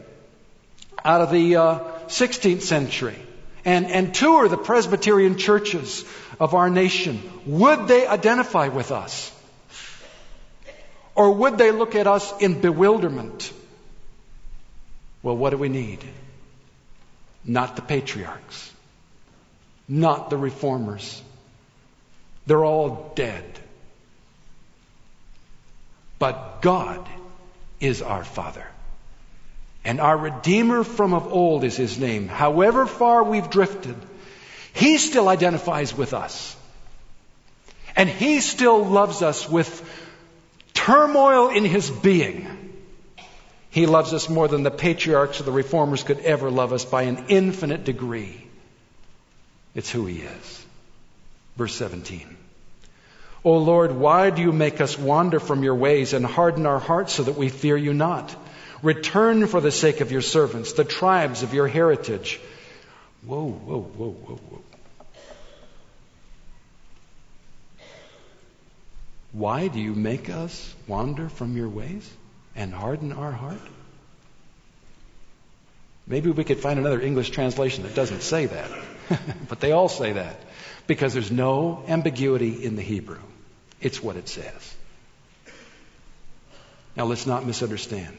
out 1.06 1.22
of 1.22 1.32
the 1.32 1.56
uh, 1.56 1.80
16th 2.08 2.62
century 2.62 3.16
and, 3.64 3.86
and 3.86 4.14
tour 4.14 4.50
the 4.50 4.58
Presbyterian 4.58 5.38
churches 5.38 6.04
of 6.38 6.54
our 6.54 6.70
nation, 6.70 7.22
would 7.46 7.88
they 7.88 8.06
identify 8.06 8.68
with 8.68 8.92
us? 8.92 9.32
Or 11.16 11.32
would 11.32 11.58
they 11.58 11.72
look 11.72 11.96
at 11.96 12.08
us 12.08 12.34
in 12.42 12.60
bewilderment? 12.60 13.54
Well, 15.22 15.38
what 15.38 15.52
do 15.52 15.58
we 15.58 15.70
need? 15.70 16.04
Not 17.46 17.78
the 17.78 17.82
patriarchs, 17.82 18.72
not 19.88 20.30
the 20.30 20.38
reformers 20.38 21.22
they're 22.46 22.64
all 22.64 23.12
dead. 23.16 23.44
But 26.20 26.62
God 26.62 27.08
is 27.80 28.02
our 28.02 28.24
Father. 28.24 28.66
And 29.86 30.00
our 30.00 30.18
Redeemer 30.18 30.84
from 30.84 31.14
of 31.14 31.32
old 31.32 31.64
is 31.64 31.76
His 31.76 32.00
name. 32.00 32.28
However 32.28 32.86
far 32.86 33.24
we've 33.24 33.50
drifted, 33.50 33.96
He 34.74 34.98
still 34.98 35.28
identifies 35.28 35.96
with 35.96 36.14
us. 36.14 36.56
And 37.96 38.10
He 38.10 38.40
still 38.40 38.86
loves 38.86 39.22
us 39.22 39.50
with 39.50 39.84
turmoil 40.74 41.50
in 41.50 41.66
His 41.66 41.90
being. 41.90 42.74
He 43.70 43.86
loves 43.86 44.14
us 44.14 44.30
more 44.30 44.48
than 44.48 44.64
the 44.64 44.72
patriarchs 44.72 45.42
or 45.42 45.44
the 45.44 45.52
reformers 45.52 46.04
could 46.04 46.20
ever 46.20 46.50
love 46.50 46.74
us 46.74 46.86
by 46.86 47.04
an 47.04 47.26
infinite 47.28 47.84
degree. 47.84 48.48
It's 49.76 49.92
who 49.92 50.06
He 50.06 50.22
is. 50.22 50.63
Verse 51.56 51.76
17. 51.76 52.38
O 53.46 53.58
Lord, 53.58 53.92
why 53.92 54.30
do 54.30 54.42
you 54.42 54.52
make 54.52 54.80
us 54.80 54.98
wander 54.98 55.40
from 55.40 55.64
your 55.64 55.76
ways 55.76 56.14
and 56.14 56.26
harden 56.26 56.66
our 56.66 56.80
hearts 56.80 57.14
so 57.14 57.24
that 57.24 57.36
we 57.36 57.50
fear 57.50 57.76
you 57.76 57.94
not? 57.94 58.34
Return 58.82 59.48
for 59.48 59.62
the 59.62 59.72
sake 59.72 60.02
of 60.02 60.12
your 60.12 60.22
servants, 60.22 60.74
the 60.74 60.84
tribes 60.84 61.44
of 61.44 61.54
your 61.54 61.68
heritage. 61.68 62.40
Whoa, 63.26 63.50
whoa, 63.50 63.82
whoa, 63.82 64.12
whoa, 64.12 64.36
whoa. 64.36 64.62
Why 69.34 69.68
do 69.68 69.80
you 69.80 69.94
make 69.94 70.30
us 70.30 70.74
wander 70.88 71.28
from 71.28 71.58
your 71.58 71.70
ways 71.70 72.10
and 72.56 72.74
harden 72.74 73.12
our 73.12 73.32
heart? 73.32 73.62
Maybe 76.06 76.30
we 76.30 76.44
could 76.44 76.60
find 76.60 76.80
another 76.80 77.02
English 77.02 77.32
translation 77.32 77.84
that 77.84 77.96
doesn't 77.96 78.22
say 78.22 78.46
that, 78.46 78.70
but 79.50 79.60
they 79.60 79.72
all 79.72 79.90
say 79.90 80.14
that 80.14 80.40
because 80.88 81.14
there's 81.14 81.32
no 81.32 81.84
ambiguity 81.88 82.64
in 82.64 82.76
the 82.76 82.82
Hebrew. 82.82 83.20
It's 83.82 84.02
what 84.02 84.16
it 84.16 84.28
says. 84.28 84.76
Now 86.96 87.06
let's 87.06 87.26
not 87.26 87.46
misunderstand. 87.46 88.18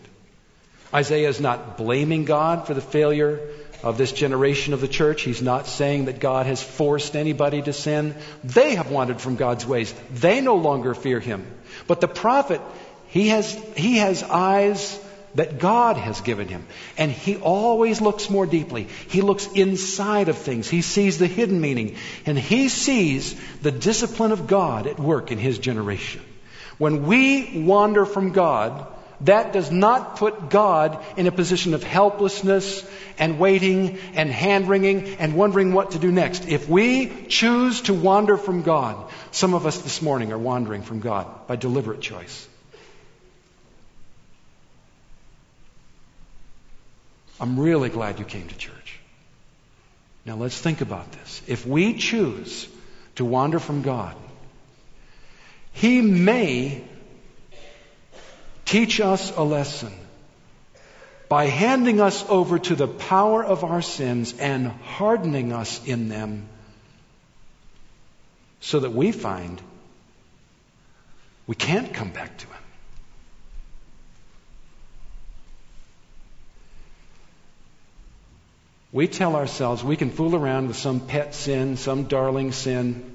Isaiah 0.93 1.29
is 1.29 1.41
not 1.41 1.77
blaming 1.77 2.25
God 2.25 2.67
for 2.67 2.75
the 2.75 2.81
failure 2.81 3.41
of 3.83 3.99
this 3.99 4.13
generation 4.13 4.73
of 4.73 4.81
the 4.81 4.89
church. 4.89 5.23
He's 5.23 5.43
not 5.43 5.67
saying 5.67 6.07
that 6.07 6.21
God 6.21 6.47
has 6.47 6.63
forced 6.63 7.17
anybody 7.17 7.63
to 7.63 7.73
sin. 7.73 8.15
They 8.43 8.77
have 8.77 8.91
wandered 8.91 9.21
from 9.21 9.37
God's 9.37 9.67
ways. 9.67 9.93
They 10.13 10.41
no 10.41 10.57
longer 10.57 10.95
fear 10.95 11.21
him. 11.21 11.47
But 11.87 12.01
the 12.01 12.09
prophet, 12.09 12.61
he 13.09 13.29
has, 13.29 13.53
he 13.77 13.99
has 13.99 14.23
eyes 14.23 14.99
that 15.35 15.59
God 15.59 15.97
has 15.97 16.21
given 16.21 16.49
him. 16.49 16.67
And 16.97 17.11
he 17.11 17.37
always 17.37 18.01
looks 18.01 18.31
more 18.31 18.47
deeply. 18.47 18.85
He 19.09 19.21
looks 19.21 19.47
inside 19.49 20.29
of 20.29 20.39
things. 20.39 20.69
He 20.69 20.83
sees 20.83 21.19
the 21.19 21.27
hidden 21.27 21.61
meaning. 21.61 21.97
And 22.27 22.39
he 22.39 22.69
sees 22.69 23.35
the 23.61 23.73
discipline 23.73 24.33
of 24.33 24.47
God 24.47 24.87
at 24.87 24.99
work 24.99 25.33
in 25.33 25.39
his 25.39 25.59
generation. 25.59 26.23
When 26.79 27.07
we 27.07 27.65
wander 27.65 28.05
from 28.05 28.33
God, 28.33 28.87
that 29.23 29.53
does 29.53 29.71
not 29.71 30.17
put 30.17 30.51
God 30.51 31.03
in 31.17 31.27
a 31.27 31.33
position 31.33 31.73
of 31.75 31.83
helplessness 31.83 32.85
and 33.19 33.39
waiting 33.39 33.99
and 34.15 34.31
hand 34.31 34.69
wringing 34.69 35.17
and 35.17 35.37
wondering 35.37 35.73
what 35.73 35.93
to 35.93 35.99
do 35.99 36.11
next. 36.11 36.49
If 36.49 36.69
we 36.69 37.27
choose 37.29 37.83
to 37.83 37.95
wander 37.95 38.37
from 38.37 38.63
God, 38.63 39.11
some 39.31 39.55
of 39.55 39.67
us 39.67 39.79
this 39.79 40.03
morning 40.03 40.33
are 40.33 40.39
wandering 40.39 40.83
from 40.83 41.01
God 41.01 41.47
by 41.47 41.57
deliberate 41.57 42.01
choice. 42.01 42.49
I'm 47.41 47.59
really 47.59 47.89
glad 47.89 48.19
you 48.19 48.25
came 48.25 48.49
to 48.49 48.57
church. 48.57 49.01
Now 50.25 50.37
let's 50.37 50.59
think 50.59 50.81
about 50.81 51.11
this. 51.13 51.43
If 51.47 51.67
we 51.67 51.95
choose 51.95 52.69
to 53.17 53.25
wander 53.25 53.59
from 53.59 53.83
God, 53.83 54.17
He 55.73 56.01
may 56.01 56.85
teach 58.65 59.01
us 59.01 59.37
a 59.37 59.43
lesson 59.43 59.93
by 61.29 61.47
handing 61.47 62.01
us 62.01 62.25
over 62.29 62.59
to 62.59 62.75
the 62.75 62.89
power 62.89 63.45
of 63.45 63.65
our 63.65 63.83
sins 63.83 64.35
and 64.39 64.69
hardening 64.69 65.53
us 65.53 65.85
in 65.87 66.09
them 66.09 66.49
so 68.61 68.81
that 68.81 68.93
we 68.93 69.13
find 69.13 69.61
we 71.47 71.55
can't 71.55 71.93
come 71.93 72.11
back 72.11 72.39
to 72.39 72.47
Him. 72.47 72.64
We 78.95 79.09
tell 79.09 79.35
ourselves 79.35 79.83
we 79.83 79.97
can 79.97 80.11
fool 80.11 80.37
around 80.37 80.69
with 80.69 80.77
some 80.77 81.01
pet 81.01 81.35
sin, 81.35 81.77
some 81.77 82.05
darling 82.05 82.53
sin. 82.53 83.13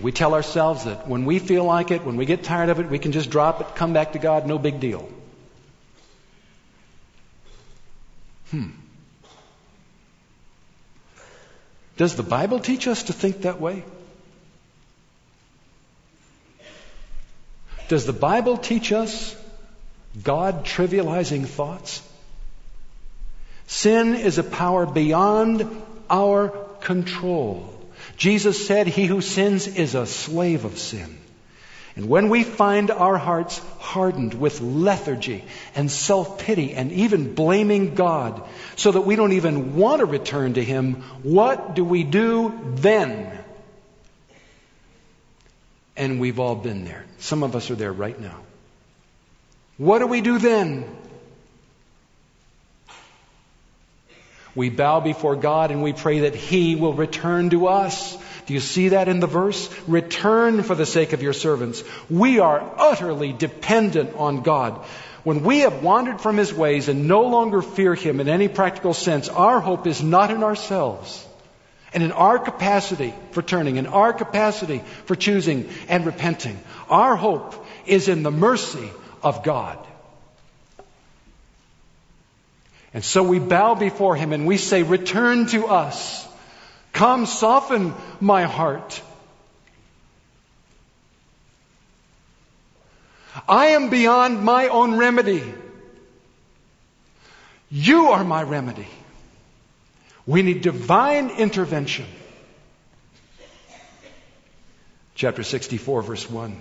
We 0.00 0.12
tell 0.12 0.32
ourselves 0.32 0.84
that 0.84 1.08
when 1.08 1.24
we 1.24 1.40
feel 1.40 1.64
like 1.64 1.90
it, 1.90 2.04
when 2.04 2.16
we 2.16 2.24
get 2.24 2.44
tired 2.44 2.68
of 2.68 2.78
it, 2.78 2.88
we 2.88 3.00
can 3.00 3.10
just 3.10 3.30
drop 3.30 3.60
it, 3.60 3.74
come 3.74 3.92
back 3.92 4.12
to 4.12 4.20
God, 4.20 4.46
no 4.46 4.56
big 4.56 4.78
deal. 4.78 5.08
Hmm. 8.52 8.68
Does 11.96 12.14
the 12.14 12.22
Bible 12.22 12.60
teach 12.60 12.86
us 12.86 13.02
to 13.04 13.12
think 13.12 13.42
that 13.42 13.60
way? 13.60 13.84
Does 17.88 18.06
the 18.06 18.12
Bible 18.12 18.56
teach 18.56 18.92
us 18.92 19.34
God 20.22 20.64
trivializing 20.64 21.44
thoughts? 21.44 22.07
Sin 23.68 24.14
is 24.14 24.38
a 24.38 24.42
power 24.42 24.86
beyond 24.86 25.68
our 26.08 26.48
control. 26.80 27.74
Jesus 28.16 28.66
said, 28.66 28.86
He 28.86 29.04
who 29.04 29.20
sins 29.20 29.66
is 29.66 29.94
a 29.94 30.06
slave 30.06 30.64
of 30.64 30.78
sin. 30.78 31.18
And 31.94 32.08
when 32.08 32.30
we 32.30 32.44
find 32.44 32.90
our 32.90 33.18
hearts 33.18 33.58
hardened 33.78 34.32
with 34.32 34.62
lethargy 34.62 35.44
and 35.74 35.90
self 35.90 36.38
pity 36.38 36.72
and 36.72 36.90
even 36.92 37.34
blaming 37.34 37.94
God 37.94 38.42
so 38.76 38.90
that 38.90 39.02
we 39.02 39.16
don't 39.16 39.32
even 39.32 39.76
want 39.76 39.98
to 39.98 40.06
return 40.06 40.54
to 40.54 40.64
Him, 40.64 41.02
what 41.22 41.74
do 41.74 41.84
we 41.84 42.04
do 42.04 42.58
then? 42.76 43.38
And 45.94 46.20
we've 46.20 46.40
all 46.40 46.56
been 46.56 46.86
there. 46.86 47.04
Some 47.18 47.42
of 47.42 47.54
us 47.54 47.70
are 47.70 47.76
there 47.76 47.92
right 47.92 48.18
now. 48.18 48.40
What 49.76 49.98
do 49.98 50.06
we 50.06 50.22
do 50.22 50.38
then? 50.38 50.86
We 54.54 54.70
bow 54.70 55.00
before 55.00 55.36
God 55.36 55.70
and 55.70 55.82
we 55.82 55.92
pray 55.92 56.20
that 56.20 56.34
He 56.34 56.74
will 56.76 56.94
return 56.94 57.50
to 57.50 57.68
us. 57.68 58.16
Do 58.46 58.54
you 58.54 58.60
see 58.60 58.90
that 58.90 59.08
in 59.08 59.20
the 59.20 59.26
verse? 59.26 59.68
Return 59.86 60.62
for 60.62 60.74
the 60.74 60.86
sake 60.86 61.12
of 61.12 61.22
your 61.22 61.34
servants. 61.34 61.84
We 62.08 62.38
are 62.40 62.62
utterly 62.78 63.32
dependent 63.32 64.14
on 64.16 64.42
God. 64.42 64.84
When 65.22 65.42
we 65.42 65.60
have 65.60 65.82
wandered 65.82 66.20
from 66.20 66.36
His 66.36 66.54
ways 66.54 66.88
and 66.88 67.06
no 67.08 67.22
longer 67.22 67.60
fear 67.60 67.94
Him 67.94 68.20
in 68.20 68.28
any 68.28 68.48
practical 68.48 68.94
sense, 68.94 69.28
our 69.28 69.60
hope 69.60 69.86
is 69.86 70.02
not 70.02 70.30
in 70.30 70.42
ourselves 70.42 71.26
and 71.92 72.02
in 72.02 72.12
our 72.12 72.38
capacity 72.38 73.14
for 73.32 73.42
turning, 73.42 73.76
in 73.76 73.86
our 73.86 74.12
capacity 74.12 74.82
for 75.06 75.14
choosing 75.14 75.68
and 75.88 76.06
repenting. 76.06 76.58
Our 76.88 77.16
hope 77.16 77.66
is 77.86 78.08
in 78.08 78.22
the 78.22 78.30
mercy 78.30 78.90
of 79.22 79.42
God. 79.42 79.78
And 82.94 83.04
so 83.04 83.22
we 83.22 83.38
bow 83.38 83.74
before 83.74 84.16
him 84.16 84.32
and 84.32 84.46
we 84.46 84.56
say, 84.56 84.82
Return 84.82 85.46
to 85.48 85.66
us. 85.66 86.26
Come, 86.92 87.26
soften 87.26 87.94
my 88.20 88.44
heart. 88.44 89.02
I 93.48 93.66
am 93.68 93.90
beyond 93.90 94.42
my 94.42 94.68
own 94.68 94.96
remedy. 94.96 95.42
You 97.70 98.08
are 98.08 98.24
my 98.24 98.42
remedy. 98.42 98.88
We 100.26 100.42
need 100.42 100.62
divine 100.62 101.30
intervention. 101.30 102.06
Chapter 105.14 105.42
64, 105.42 106.02
verse 106.02 106.30
1. 106.30 106.56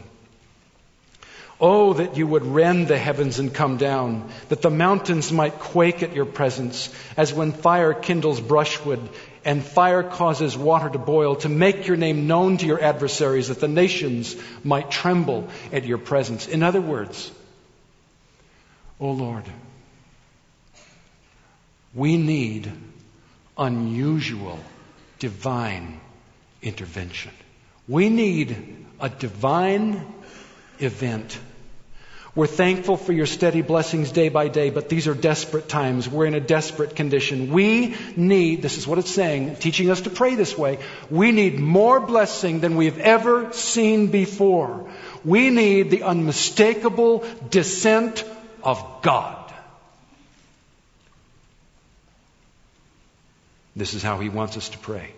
Oh, 1.60 1.93
that 1.93 2.17
you 2.17 2.28
would 2.28 2.46
rend 2.46 2.88
the 2.88 3.00
heavens 3.00 3.39
and 3.39 3.52
come 3.52 3.78
down, 3.78 4.30
that 4.50 4.62
the 4.62 4.70
mountains 4.70 5.32
might 5.32 5.58
quake 5.58 6.04
at 6.04 6.13
your 6.13 6.26
presence, 6.26 6.93
as 7.17 7.34
when 7.34 7.52
fire 7.52 7.96
kindles 7.96 8.39
brushwood 8.39 9.10
and 9.43 9.63
fire 9.63 10.04
causes 10.04 10.56
water 10.56 10.88
to 10.89 11.00
boil, 11.00 11.38
to 11.38 11.50
make 11.50 11.88
your 11.88 11.98
name 11.98 12.28
known 12.28 12.58
to 12.58 12.67
your 12.67 12.80
adversaries, 12.80 13.48
that 13.48 13.60
the 13.60 13.67
nations 13.67 14.36
might 14.63 14.91
tremble 14.91 15.48
at 15.72 15.86
your 15.86 15.98
presence. 15.98 16.48
In 16.48 16.62
other 16.62 16.82
words, 16.82 17.32
oh 19.00 19.12
Lord, 19.12 19.46
we 21.96 22.17
need 22.17 22.72
unusual 23.58 24.60
divine 25.17 26.00
intervention. 26.62 27.32
We 27.88 28.10
need 28.10 28.86
a 29.00 29.10
divine 29.10 30.06
event. 30.80 31.40
We're 32.38 32.46
thankful 32.46 32.98
for 32.98 33.13
your 33.13 33.26
steady 33.26 33.63
blessings 33.63 34.12
day 34.12 34.30
by 34.30 34.48
day, 34.48 34.70
but 34.70 34.90
these 34.90 35.08
are 35.08 35.16
desperate 35.16 35.68
times. 35.68 36.08
We're 36.08 36.28
in 36.28 36.36
a 36.36 36.40
desperate 36.40 36.96
condition. 36.96 37.52
We 37.52 37.96
need, 38.16 38.62
this 38.62 38.78
is 38.78 38.86
what 38.86 39.00
it's 39.00 39.10
saying, 39.10 39.56
teaching 39.56 39.90
us 39.90 40.02
to 40.02 40.12
pray 40.12 40.36
this 40.36 40.56
way. 40.56 40.78
We 41.10 41.32
need 41.32 41.60
more 41.60 42.00
blessing 42.00 42.60
than 42.60 42.76
we've 42.76 43.00
ever 43.00 43.54
seen 43.54 44.12
before. 44.12 44.88
We 45.26 45.50
need 45.50 45.90
the 45.90 46.04
unmistakable 46.04 47.26
descent 47.50 48.24
of 48.62 49.02
God. 49.02 49.52
This 53.76 53.96
is 53.96 54.04
how 54.04 54.20
He 54.20 54.30
wants 54.30 54.58
us 54.58 54.70
to 54.70 54.78
pray. 54.78 55.12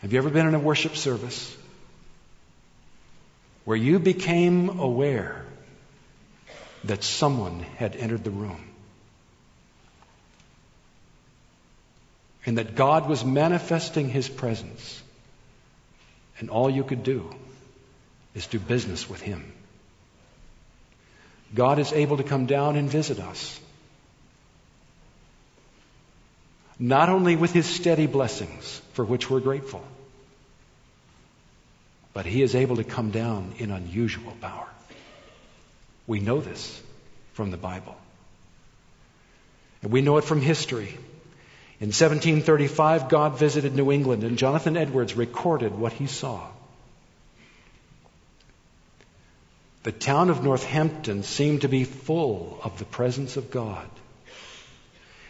Have 0.00 0.14
you 0.14 0.18
ever 0.18 0.30
been 0.30 0.46
in 0.46 0.54
a 0.54 0.58
worship 0.58 0.96
service 0.96 1.54
where 3.68 3.76
you 3.76 3.98
became 3.98 4.80
aware 4.80 5.44
that 6.84 7.04
someone 7.04 7.60
had 7.76 7.94
entered 7.94 8.24
the 8.24 8.30
room. 8.30 8.62
And 12.46 12.56
that 12.56 12.76
God 12.76 13.06
was 13.10 13.26
manifesting 13.26 14.08
His 14.08 14.26
presence. 14.26 15.02
And 16.38 16.48
all 16.48 16.70
you 16.70 16.82
could 16.82 17.02
do 17.02 17.30
is 18.34 18.46
do 18.46 18.58
business 18.58 19.06
with 19.10 19.20
Him. 19.20 19.52
God 21.54 21.78
is 21.78 21.92
able 21.92 22.16
to 22.16 22.22
come 22.22 22.46
down 22.46 22.74
and 22.76 22.88
visit 22.88 23.20
us. 23.20 23.60
Not 26.78 27.10
only 27.10 27.36
with 27.36 27.52
His 27.52 27.66
steady 27.66 28.06
blessings, 28.06 28.80
for 28.94 29.04
which 29.04 29.28
we're 29.28 29.40
grateful 29.40 29.84
but 32.12 32.26
he 32.26 32.42
is 32.42 32.54
able 32.54 32.76
to 32.76 32.84
come 32.84 33.10
down 33.10 33.54
in 33.58 33.70
unusual 33.70 34.32
power. 34.40 34.66
We 36.06 36.20
know 36.20 36.40
this 36.40 36.82
from 37.34 37.50
the 37.50 37.56
Bible. 37.56 37.96
And 39.82 39.92
we 39.92 40.00
know 40.00 40.16
it 40.16 40.24
from 40.24 40.40
history. 40.40 40.98
In 41.80 41.88
1735, 41.88 43.08
God 43.08 43.38
visited 43.38 43.74
New 43.76 43.92
England, 43.92 44.24
and 44.24 44.36
Jonathan 44.36 44.76
Edwards 44.76 45.14
recorded 45.14 45.78
what 45.78 45.92
he 45.92 46.06
saw. 46.06 46.44
The 49.84 49.92
town 49.92 50.28
of 50.28 50.42
Northampton 50.42 51.22
seemed 51.22 51.60
to 51.60 51.68
be 51.68 51.84
full 51.84 52.58
of 52.64 52.78
the 52.78 52.84
presence 52.84 53.36
of 53.36 53.50
God. 53.50 53.88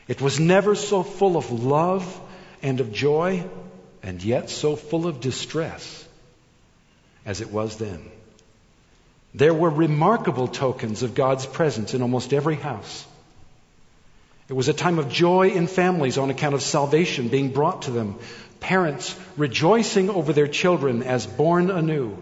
It 0.06 0.22
was 0.22 0.40
never 0.40 0.74
so 0.74 1.02
full 1.02 1.36
of 1.36 1.50
love 1.50 2.20
and 2.62 2.80
of 2.80 2.92
joy, 2.92 3.44
and 4.02 4.24
yet 4.24 4.48
so 4.48 4.74
full 4.74 5.06
of 5.06 5.20
distress 5.20 6.07
as 7.24 7.40
it 7.40 7.50
was 7.50 7.76
then. 7.76 8.02
There 9.34 9.54
were 9.54 9.70
remarkable 9.70 10.48
tokens 10.48 11.02
of 11.02 11.14
God's 11.14 11.46
presence 11.46 11.94
in 11.94 12.02
almost 12.02 12.32
every 12.32 12.56
house. 12.56 13.06
It 14.48 14.54
was 14.54 14.68
a 14.68 14.72
time 14.72 14.98
of 14.98 15.10
joy 15.10 15.50
in 15.50 15.66
families 15.66 16.16
on 16.16 16.30
account 16.30 16.54
of 16.54 16.62
salvation 16.62 17.28
being 17.28 17.50
brought 17.50 17.82
to 17.82 17.90
them, 17.90 18.16
parents 18.60 19.14
rejoicing 19.36 20.08
over 20.08 20.32
their 20.32 20.48
children 20.48 21.02
as 21.02 21.26
born 21.26 21.70
anew, 21.70 22.16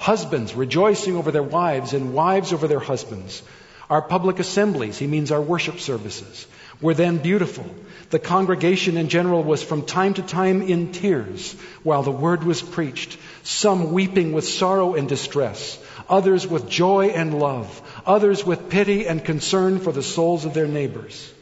Husbands 0.00 0.54
rejoicing 0.54 1.14
over 1.14 1.30
their 1.30 1.42
wives 1.42 1.92
and 1.92 2.14
wives 2.14 2.54
over 2.54 2.66
their 2.66 2.80
husbands. 2.80 3.42
Our 3.90 4.00
public 4.00 4.38
assemblies, 4.38 4.96
he 4.96 5.06
means 5.06 5.30
our 5.30 5.42
worship 5.42 5.78
services, 5.78 6.46
were 6.80 6.94
then 6.94 7.18
beautiful. 7.18 7.66
The 8.10 8.18
congregation 8.18 8.96
in 8.96 9.08
general 9.08 9.44
was 9.44 9.62
from 9.62 9.86
time 9.86 10.14
to 10.14 10.22
time 10.22 10.62
in 10.62 10.92
tears 10.92 11.52
while 11.82 12.02
the 12.02 12.10
word 12.10 12.42
was 12.42 12.60
preached, 12.60 13.16
some 13.44 13.92
weeping 13.92 14.32
with 14.32 14.48
sorrow 14.48 14.94
and 14.94 15.08
distress, 15.08 15.78
others 16.08 16.46
with 16.46 16.68
joy 16.68 17.08
and 17.08 17.38
love, 17.38 18.02
others 18.04 18.44
with 18.44 18.68
pity 18.68 19.06
and 19.06 19.24
concern 19.24 19.78
for 19.78 19.92
the 19.92 20.02
souls 20.02 20.44
of 20.44 20.54
their 20.54 20.66
neighbors. 20.66 21.32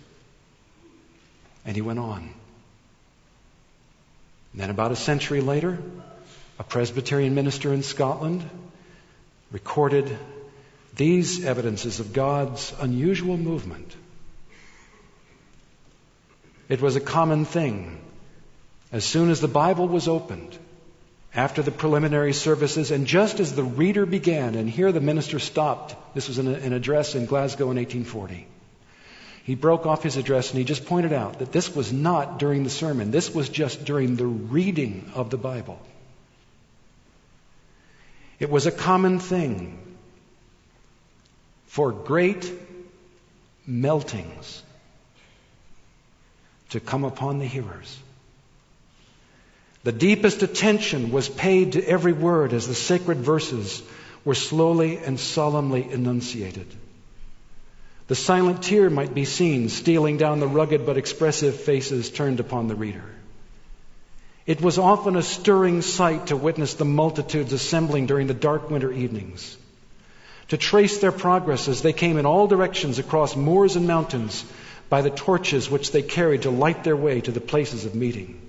And 1.64 1.74
he 1.74 1.82
went 1.82 1.98
on. 1.98 2.34
And 4.52 4.62
then, 4.62 4.70
about 4.70 4.92
a 4.92 4.96
century 4.96 5.40
later, 5.40 5.78
a 6.58 6.64
Presbyterian 6.64 7.34
minister 7.34 7.72
in 7.72 7.82
Scotland 7.82 8.48
recorded 9.52 10.18
these 10.96 11.44
evidences 11.44 12.00
of 12.00 12.12
God's 12.12 12.74
unusual 12.80 13.36
movement. 13.36 13.94
It 16.68 16.82
was 16.82 16.96
a 16.96 17.00
common 17.00 17.44
thing. 17.44 17.98
As 18.92 19.04
soon 19.04 19.30
as 19.30 19.40
the 19.40 19.48
Bible 19.48 19.88
was 19.88 20.08
opened, 20.08 20.58
after 21.34 21.62
the 21.62 21.70
preliminary 21.70 22.32
services, 22.32 22.90
and 22.90 23.06
just 23.06 23.40
as 23.40 23.54
the 23.54 23.62
reader 23.62 24.06
began, 24.06 24.54
and 24.54 24.68
here 24.68 24.92
the 24.92 25.00
minister 25.00 25.38
stopped, 25.38 25.94
this 26.14 26.28
was 26.28 26.38
an, 26.38 26.72
address 26.72 27.14
in 27.14 27.26
Glasgow 27.26 27.70
in 27.70 27.76
1840. 27.76 28.46
He 29.44 29.54
broke 29.54 29.86
off 29.86 30.02
his 30.02 30.16
address 30.16 30.50
and 30.50 30.58
he 30.58 30.64
just 30.64 30.86
pointed 30.86 31.12
out 31.12 31.38
that 31.38 31.52
this 31.52 31.74
was 31.74 31.92
not 31.92 32.38
during 32.38 32.64
the 32.64 32.70
sermon, 32.70 33.10
this 33.10 33.34
was 33.34 33.48
just 33.48 33.84
during 33.84 34.16
the 34.16 34.26
reading 34.26 35.10
of 35.14 35.30
the 35.30 35.38
Bible. 35.38 35.80
It 38.38 38.50
was 38.50 38.66
a 38.66 38.70
common 38.72 39.18
thing 39.18 39.78
for 41.66 41.92
great 41.92 42.52
meltings 43.68 44.62
to 46.70 46.80
come 46.80 47.04
upon 47.04 47.38
the 47.38 47.46
hearers. 47.46 47.98
The 49.84 49.92
deepest 49.92 50.42
attention 50.42 51.12
was 51.12 51.28
paid 51.28 51.72
to 51.72 51.84
every 51.84 52.12
word 52.12 52.52
as 52.52 52.66
the 52.66 52.74
sacred 52.74 53.18
verses 53.18 53.82
were 54.24 54.34
slowly 54.34 54.98
and 54.98 55.18
solemnly 55.18 55.90
enunciated. 55.90 56.66
The 58.08 58.14
silent 58.14 58.62
tear 58.62 58.90
might 58.90 59.14
be 59.14 59.24
seen 59.24 59.68
stealing 59.68 60.16
down 60.16 60.40
the 60.40 60.48
rugged 60.48 60.84
but 60.84 60.96
expressive 60.96 61.60
faces 61.60 62.10
turned 62.10 62.40
upon 62.40 62.68
the 62.68 62.74
reader. 62.74 63.04
It 64.46 64.62
was 64.62 64.78
often 64.78 65.14
a 65.14 65.22
stirring 65.22 65.82
sight 65.82 66.28
to 66.28 66.36
witness 66.36 66.74
the 66.74 66.86
multitudes 66.86 67.52
assembling 67.52 68.06
during 68.06 68.26
the 68.26 68.34
dark 68.34 68.70
winter 68.70 68.90
evenings, 68.90 69.56
to 70.48 70.56
trace 70.56 70.98
their 70.98 71.12
progress 71.12 71.68
as 71.68 71.82
they 71.82 71.92
came 71.92 72.16
in 72.16 72.24
all 72.24 72.46
directions 72.46 72.98
across 72.98 73.36
moors 73.36 73.76
and 73.76 73.86
mountains 73.86 74.44
by 74.88 75.02
the 75.02 75.10
torches 75.10 75.70
which 75.70 75.92
they 75.92 76.02
carried 76.02 76.42
to 76.42 76.50
light 76.50 76.84
their 76.84 76.96
way 76.96 77.20
to 77.20 77.32
the 77.32 77.40
places 77.40 77.84
of 77.84 77.94
meeting. 77.94 78.40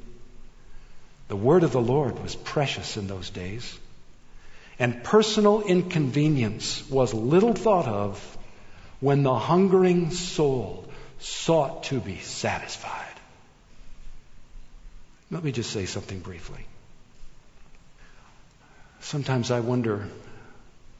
The 1.28 1.36
word 1.36 1.64
of 1.64 1.72
the 1.72 1.82
Lord 1.82 2.22
was 2.22 2.36
precious 2.36 2.98
in 2.98 3.08
those 3.08 3.30
days, 3.30 3.78
and 4.80 5.04
personal 5.04 5.62
inconvenience 5.62 6.90
was 6.90 7.14
little 7.14 7.54
thought 7.54 7.88
of 7.88 8.38
when 9.00 9.24
the 9.24 9.38
hungering 9.38 10.12
soul 10.12 10.86
sought 11.20 11.84
to 11.86 12.00
be 12.00 12.20
satisfied. 12.20 13.06
Let 15.32 15.44
me 15.44 15.52
just 15.52 15.72
say 15.72 15.86
something 15.86 16.20
briefly. 16.20 16.66
Sometimes 19.02 19.52
I 19.52 19.60
wonder 19.60 20.08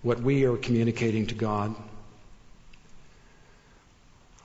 what 0.02 0.20
we 0.20 0.46
are 0.46 0.56
communicating 0.56 1.28
to 1.28 1.36
God. 1.36 1.76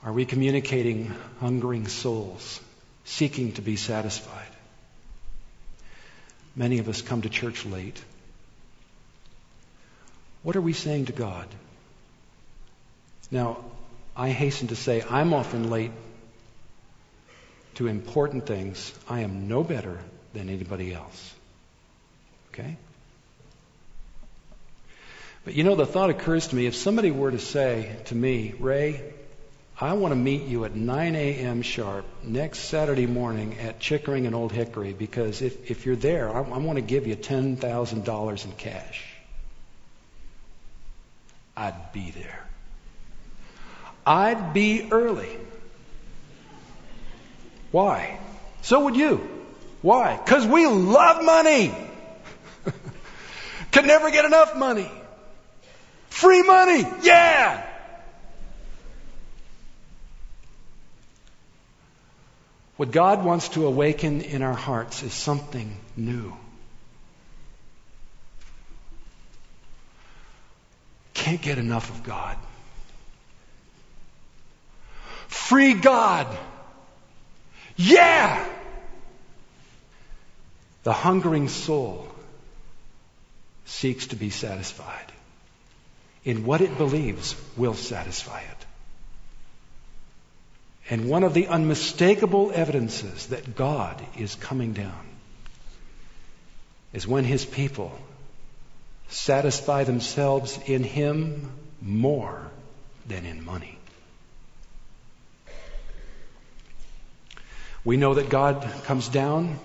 Are 0.05 0.13
we 0.13 0.25
communicating 0.25 1.11
hungering 1.39 1.87
souls 1.87 2.61
seeking 3.05 3.53
to 3.53 3.63
be 3.63 3.75
satisfied? 3.75 4.47
Many 6.55 6.77
of 6.77 6.87
us 6.87 7.01
come 7.01 7.23
to 7.23 7.29
church 7.29 7.65
late. 7.65 7.99
What 10.43 10.55
are 10.55 10.61
we 10.61 10.73
saying 10.73 11.07
to 11.07 11.11
God? 11.11 11.47
Now, 13.31 13.65
I 14.15 14.29
hasten 14.29 14.67
to 14.67 14.75
say 14.75 15.03
I'm 15.09 15.33
often 15.33 15.71
late 15.71 15.91
to 17.75 17.87
important 17.87 18.45
things, 18.45 18.93
I 19.09 19.21
am 19.21 19.47
no 19.47 19.63
better 19.63 19.99
than 20.33 20.49
anybody 20.49 20.93
else. 20.93 21.33
Okay? 22.53 22.77
But 25.43 25.55
you 25.55 25.63
know, 25.63 25.75
the 25.75 25.85
thought 25.87 26.11
occurs 26.11 26.47
to 26.49 26.55
me 26.55 26.67
if 26.67 26.75
somebody 26.75 27.09
were 27.09 27.31
to 27.31 27.39
say 27.39 27.97
to 28.05 28.15
me, 28.15 28.53
Ray, 28.59 29.01
I 29.79 29.91
want 29.93 30.13
to 30.13 30.15
meet 30.15 30.43
you 30.43 30.63
at 30.63 30.73
9 30.73 31.15
a.m. 31.15 31.61
sharp 31.61 32.05
next 32.23 32.59
Saturday 32.59 33.07
morning 33.07 33.59
at 33.59 33.81
Chickering 33.81 34.25
and 34.25 34.33
Old 34.33 34.53
Hickory 34.53 34.93
because 34.93 35.41
if, 35.41 35.69
if 35.69 35.85
you're 35.85 35.97
there, 35.97 36.29
I, 36.29 36.39
I 36.39 36.57
want 36.59 36.77
to 36.77 36.81
give 36.81 37.07
you 37.07 37.15
$10,000 37.17 38.45
in 38.45 38.51
cash. 38.53 39.05
I'd 41.57 41.91
be 41.91 42.11
there. 42.11 42.47
I'd 44.05 44.53
be 44.53 44.87
early. 44.91 45.37
Why? 47.71 48.17
So 48.61 48.85
would 48.85 48.95
you. 48.95 49.27
Why? 49.81 50.15
Because 50.15 50.47
we 50.47 50.65
love 50.67 51.23
money. 51.23 51.75
Could 53.73 53.85
never 53.85 54.09
get 54.09 54.23
enough 54.23 54.55
money. 54.55 54.89
Free 56.09 56.43
money. 56.43 56.87
Yeah. 57.01 57.74
What 62.77 62.91
God 62.91 63.23
wants 63.23 63.49
to 63.49 63.65
awaken 63.67 64.21
in 64.21 64.41
our 64.41 64.53
hearts 64.53 65.01
is 65.03 65.13
something 65.13 65.77
new. 65.95 66.35
Can't 71.13 71.41
get 71.41 71.57
enough 71.57 71.89
of 71.89 72.03
God. 72.03 72.37
Free 75.27 75.73
God. 75.73 76.27
Yeah! 77.77 78.45
The 80.83 80.93
hungering 80.93 81.47
soul 81.47 82.07
seeks 83.65 84.07
to 84.07 84.15
be 84.15 84.29
satisfied 84.29 85.11
in 86.23 86.45
what 86.45 86.61
it 86.61 86.77
believes 86.77 87.35
will 87.55 87.73
satisfy 87.73 88.41
it. 88.41 88.54
And 90.89 91.09
one 91.09 91.23
of 91.23 91.33
the 91.33 91.47
unmistakable 91.47 92.51
evidences 92.53 93.27
that 93.27 93.55
God 93.55 94.01
is 94.17 94.35
coming 94.35 94.73
down 94.73 95.05
is 96.93 97.07
when 97.07 97.23
his 97.23 97.43
people 97.43 97.91
satisfy 99.09 99.83
themselves 99.83 100.59
in 100.65 100.83
him 100.83 101.51
more 101.81 102.39
than 103.07 103.25
in 103.25 103.43
money. 103.43 103.77
We 107.83 107.97
know 107.97 108.15
that 108.15 108.29
God 108.29 108.67
comes 108.85 109.07
down 109.07 109.59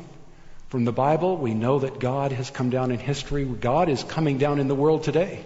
from 0.68 0.84
the 0.84 0.92
Bible. 0.92 1.36
We 1.36 1.54
know 1.54 1.78
that 1.80 1.98
God 1.98 2.32
has 2.32 2.50
come 2.50 2.70
down 2.70 2.90
in 2.90 2.98
history. 2.98 3.44
God 3.44 3.88
is 3.88 4.04
coming 4.04 4.38
down 4.38 4.60
in 4.60 4.68
the 4.68 4.74
world 4.74 5.04
today. 5.04 5.44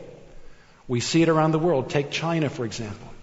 We 0.88 1.00
see 1.00 1.22
it 1.22 1.28
around 1.28 1.52
the 1.52 1.58
world. 1.58 1.90
Take 1.90 2.10
China, 2.10 2.50
for 2.50 2.64
example. 2.64 3.13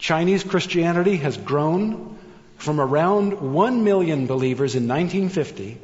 Chinese 0.00 0.42
Christianity 0.42 1.16
has 1.18 1.36
grown 1.36 2.18
from 2.56 2.80
around 2.80 3.52
1 3.52 3.84
million 3.84 4.26
believers 4.26 4.74
in 4.74 4.88
1950 4.88 5.78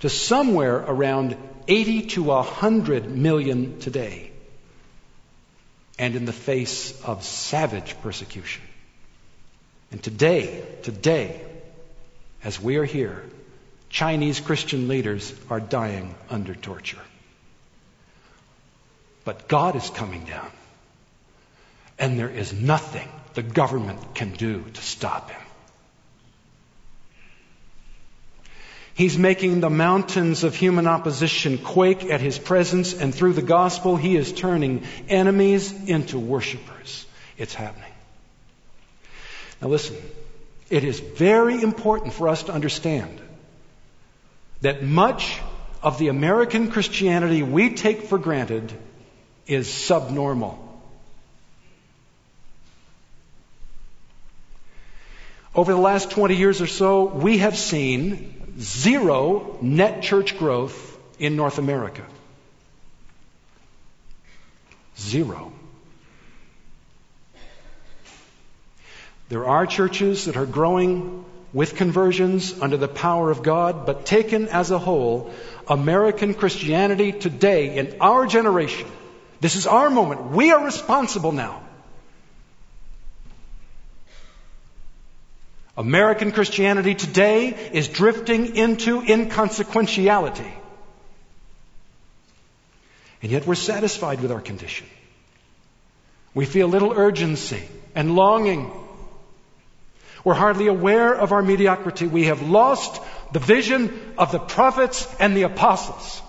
to 0.00 0.08
somewhere 0.08 0.76
around 0.76 1.36
80 1.68 2.02
to 2.06 2.22
100 2.24 3.08
million 3.10 3.78
today. 3.78 4.32
And 5.98 6.16
in 6.16 6.24
the 6.26 6.32
face 6.32 7.00
of 7.04 7.22
savage 7.24 7.96
persecution. 8.02 8.62
And 9.92 10.02
today, 10.02 10.62
today, 10.82 11.40
as 12.44 12.60
we 12.60 12.76
are 12.76 12.84
here, 12.84 13.24
Chinese 13.88 14.40
Christian 14.40 14.88
leaders 14.88 15.32
are 15.48 15.60
dying 15.60 16.14
under 16.28 16.54
torture. 16.54 17.00
But 19.24 19.48
God 19.48 19.76
is 19.76 19.88
coming 19.88 20.24
down. 20.24 20.50
And 21.98 22.18
there 22.18 22.28
is 22.28 22.52
nothing 22.52 23.08
the 23.34 23.42
government 23.42 24.14
can 24.14 24.32
do 24.32 24.62
to 24.62 24.82
stop 24.82 25.30
him. 25.30 25.40
He's 28.94 29.18
making 29.18 29.60
the 29.60 29.68
mountains 29.68 30.42
of 30.42 30.54
human 30.54 30.86
opposition 30.86 31.58
quake 31.58 32.04
at 32.04 32.22
his 32.22 32.38
presence, 32.38 32.94
and 32.94 33.14
through 33.14 33.34
the 33.34 33.42
gospel, 33.42 33.96
he 33.96 34.16
is 34.16 34.32
turning 34.32 34.84
enemies 35.06 35.70
into 35.86 36.18
worshipers. 36.18 37.04
It's 37.36 37.52
happening. 37.52 37.92
Now 39.60 39.68
listen, 39.68 39.96
it 40.70 40.82
is 40.82 40.98
very 40.98 41.62
important 41.62 42.14
for 42.14 42.28
us 42.28 42.44
to 42.44 42.52
understand 42.52 43.20
that 44.62 44.82
much 44.82 45.40
of 45.82 45.98
the 45.98 46.08
American 46.08 46.70
Christianity 46.70 47.42
we 47.42 47.74
take 47.74 48.04
for 48.04 48.16
granted 48.16 48.72
is 49.46 49.72
subnormal. 49.72 50.65
Over 55.56 55.72
the 55.72 55.80
last 55.80 56.10
20 56.10 56.36
years 56.36 56.60
or 56.60 56.66
so, 56.66 57.04
we 57.04 57.38
have 57.38 57.56
seen 57.56 58.60
zero 58.60 59.56
net 59.62 60.02
church 60.02 60.38
growth 60.38 60.98
in 61.18 61.34
North 61.34 61.56
America. 61.56 62.02
Zero. 64.98 65.52
There 69.30 69.46
are 69.46 69.64
churches 69.66 70.26
that 70.26 70.36
are 70.36 70.44
growing 70.44 71.24
with 71.54 71.74
conversions 71.74 72.60
under 72.60 72.76
the 72.76 72.86
power 72.86 73.30
of 73.30 73.42
God, 73.42 73.86
but 73.86 74.04
taken 74.04 74.48
as 74.48 74.70
a 74.70 74.78
whole, 74.78 75.32
American 75.66 76.34
Christianity 76.34 77.12
today, 77.12 77.78
in 77.78 77.96
our 78.02 78.26
generation, 78.26 78.86
this 79.40 79.56
is 79.56 79.66
our 79.66 79.88
moment. 79.88 80.32
We 80.32 80.52
are 80.52 80.62
responsible 80.62 81.32
now. 81.32 81.65
American 85.76 86.32
Christianity 86.32 86.94
today 86.94 87.48
is 87.72 87.88
drifting 87.88 88.56
into 88.56 89.02
inconsequentiality. 89.02 90.50
And 93.22 93.32
yet 93.32 93.46
we're 93.46 93.54
satisfied 93.54 94.20
with 94.20 94.32
our 94.32 94.40
condition. 94.40 94.86
We 96.34 96.44
feel 96.44 96.68
little 96.68 96.92
urgency 96.92 97.62
and 97.94 98.14
longing 98.14 98.70
we're 100.26 100.34
hardly 100.34 100.66
aware 100.66 101.14
of 101.14 101.30
our 101.30 101.40
mediocrity. 101.40 102.08
We 102.08 102.24
have 102.24 102.42
lost 102.42 103.00
the 103.32 103.38
vision 103.38 104.14
of 104.18 104.32
the 104.32 104.40
prophets 104.40 105.06
and 105.20 105.36
the 105.36 105.44
apostles. 105.44 106.20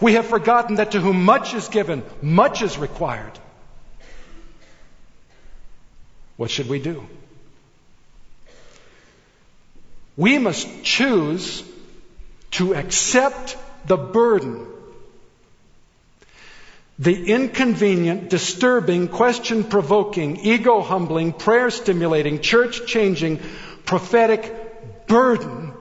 We 0.00 0.12
have 0.12 0.26
forgotten 0.26 0.76
that 0.76 0.92
to 0.92 1.00
whom 1.00 1.24
much 1.24 1.52
is 1.52 1.66
given, 1.66 2.04
much 2.22 2.62
is 2.62 2.78
required. 2.78 3.36
What 6.36 6.50
should 6.50 6.68
we 6.68 6.78
do? 6.80 7.06
We 10.16 10.38
must 10.38 10.84
choose 10.84 11.64
to 12.52 12.74
accept 12.74 13.56
the 13.86 13.96
burden 13.96 14.66
the 16.98 17.32
inconvenient, 17.32 18.30
disturbing, 18.30 19.08
question 19.08 19.64
provoking, 19.64 20.36
ego 20.36 20.82
humbling, 20.82 21.32
prayer 21.32 21.68
stimulating, 21.70 22.40
church 22.40 22.86
changing, 22.86 23.40
prophetic 23.84 25.06
burden 25.08 25.72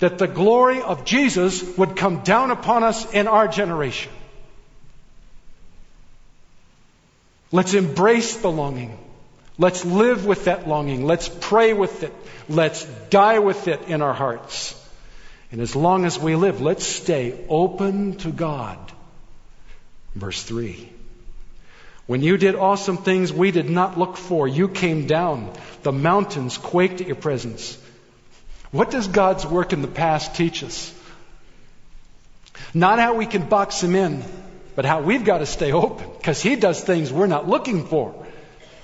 that 0.00 0.18
the 0.18 0.26
glory 0.26 0.82
of 0.82 1.04
Jesus 1.04 1.62
would 1.76 1.96
come 1.96 2.24
down 2.24 2.50
upon 2.50 2.82
us 2.82 3.12
in 3.12 3.28
our 3.28 3.46
generation. 3.46 4.10
Let's 7.52 7.74
embrace 7.74 8.38
the 8.38 8.50
longing. 8.50 8.98
Let's 9.58 9.84
live 9.84 10.24
with 10.24 10.44
that 10.44 10.68
longing. 10.68 11.04
Let's 11.04 11.28
pray 11.28 11.72
with 11.72 12.02
it. 12.02 12.14
Let's 12.48 12.84
die 13.10 13.40
with 13.40 13.68
it 13.68 13.82
in 13.88 14.02
our 14.02 14.14
hearts. 14.14 14.74
And 15.50 15.60
as 15.60 15.74
long 15.74 16.04
as 16.04 16.18
we 16.18 16.36
live, 16.36 16.60
let's 16.60 16.86
stay 16.86 17.44
open 17.48 18.16
to 18.18 18.30
God 18.30 18.78
Verse 20.18 20.42
3. 20.42 20.88
When 22.06 22.22
you 22.22 22.38
did 22.38 22.54
awesome 22.54 22.96
things 22.96 23.32
we 23.32 23.50
did 23.50 23.68
not 23.68 23.98
look 23.98 24.16
for, 24.16 24.48
you 24.48 24.68
came 24.68 25.06
down. 25.06 25.52
The 25.82 25.92
mountains 25.92 26.56
quaked 26.58 27.00
at 27.00 27.06
your 27.06 27.16
presence. 27.16 27.78
What 28.70 28.90
does 28.90 29.06
God's 29.06 29.46
work 29.46 29.72
in 29.72 29.82
the 29.82 29.88
past 29.88 30.34
teach 30.34 30.64
us? 30.64 30.92
Not 32.74 32.98
how 32.98 33.14
we 33.14 33.26
can 33.26 33.48
box 33.48 33.82
him 33.82 33.94
in, 33.94 34.24
but 34.74 34.84
how 34.84 35.02
we've 35.02 35.24
got 35.24 35.38
to 35.38 35.46
stay 35.46 35.72
open 35.72 36.10
because 36.16 36.42
he 36.42 36.56
does 36.56 36.82
things 36.82 37.12
we're 37.12 37.26
not 37.26 37.48
looking 37.48 37.86
for. 37.86 38.26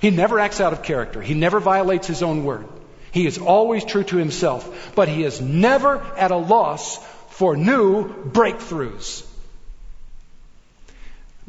He 0.04 0.10
never 0.10 0.38
acts 0.38 0.60
out 0.60 0.74
of 0.74 0.82
character. 0.82 1.22
He 1.22 1.32
never 1.32 1.60
violates 1.60 2.06
his 2.06 2.22
own 2.22 2.44
word. 2.44 2.66
He 3.10 3.26
is 3.26 3.38
always 3.38 3.86
true 3.86 4.04
to 4.04 4.18
himself, 4.18 4.92
but 4.94 5.08
he 5.08 5.24
is 5.24 5.40
never 5.40 5.98
at 6.18 6.30
a 6.30 6.36
loss 6.36 6.98
for 7.30 7.56
new 7.56 8.12
breakthroughs. 8.12 9.24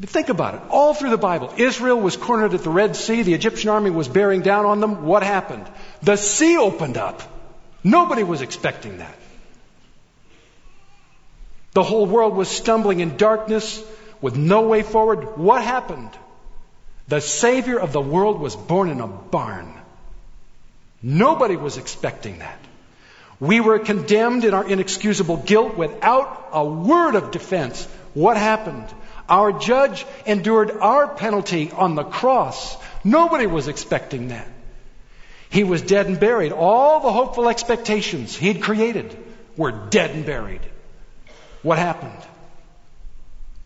Think 0.00 0.30
about 0.30 0.54
it. 0.54 0.62
All 0.70 0.94
through 0.94 1.10
the 1.10 1.18
Bible, 1.18 1.52
Israel 1.58 2.00
was 2.00 2.16
cornered 2.16 2.54
at 2.54 2.62
the 2.62 2.70
Red 2.70 2.96
Sea. 2.96 3.20
The 3.24 3.34
Egyptian 3.34 3.68
army 3.68 3.90
was 3.90 4.08
bearing 4.08 4.40
down 4.40 4.64
on 4.64 4.80
them. 4.80 5.04
What 5.04 5.22
happened? 5.22 5.66
The 6.02 6.16
sea 6.16 6.56
opened 6.56 6.96
up. 6.96 7.20
Nobody 7.84 8.22
was 8.22 8.40
expecting 8.40 8.96
that. 9.04 9.18
The 11.74 11.82
whole 11.82 12.06
world 12.06 12.34
was 12.34 12.48
stumbling 12.48 13.00
in 13.00 13.18
darkness 13.18 13.84
with 14.22 14.34
no 14.34 14.62
way 14.62 14.82
forward. 14.82 15.36
What 15.36 15.62
happened? 15.62 16.08
The 17.08 17.20
Savior 17.20 17.78
of 17.78 17.92
the 17.92 18.00
world 18.00 18.40
was 18.40 18.56
born 18.56 18.90
in 18.90 19.00
a 19.00 19.06
barn. 19.06 19.72
Nobody 21.02 21.56
was 21.56 21.76
expecting 21.76 22.40
that. 22.40 22.58
We 23.38 23.60
were 23.60 23.78
condemned 23.78 24.44
in 24.44 24.54
our 24.54 24.66
inexcusable 24.66 25.36
guilt 25.38 25.76
without 25.76 26.48
a 26.52 26.64
word 26.64 27.14
of 27.14 27.30
defense. 27.30 27.86
What 28.14 28.36
happened? 28.36 28.86
Our 29.28 29.52
judge 29.52 30.06
endured 30.24 30.70
our 30.70 31.06
penalty 31.06 31.70
on 31.70 31.94
the 31.94 32.04
cross. 32.04 32.76
Nobody 33.04 33.46
was 33.46 33.68
expecting 33.68 34.28
that. 34.28 34.48
He 35.50 35.64
was 35.64 35.82
dead 35.82 36.06
and 36.06 36.18
buried. 36.18 36.52
All 36.52 37.00
the 37.00 37.12
hopeful 37.12 37.48
expectations 37.48 38.34
he'd 38.34 38.62
created 38.62 39.16
were 39.56 39.70
dead 39.70 40.10
and 40.10 40.26
buried. 40.26 40.62
What 41.62 41.78
happened? 41.78 42.22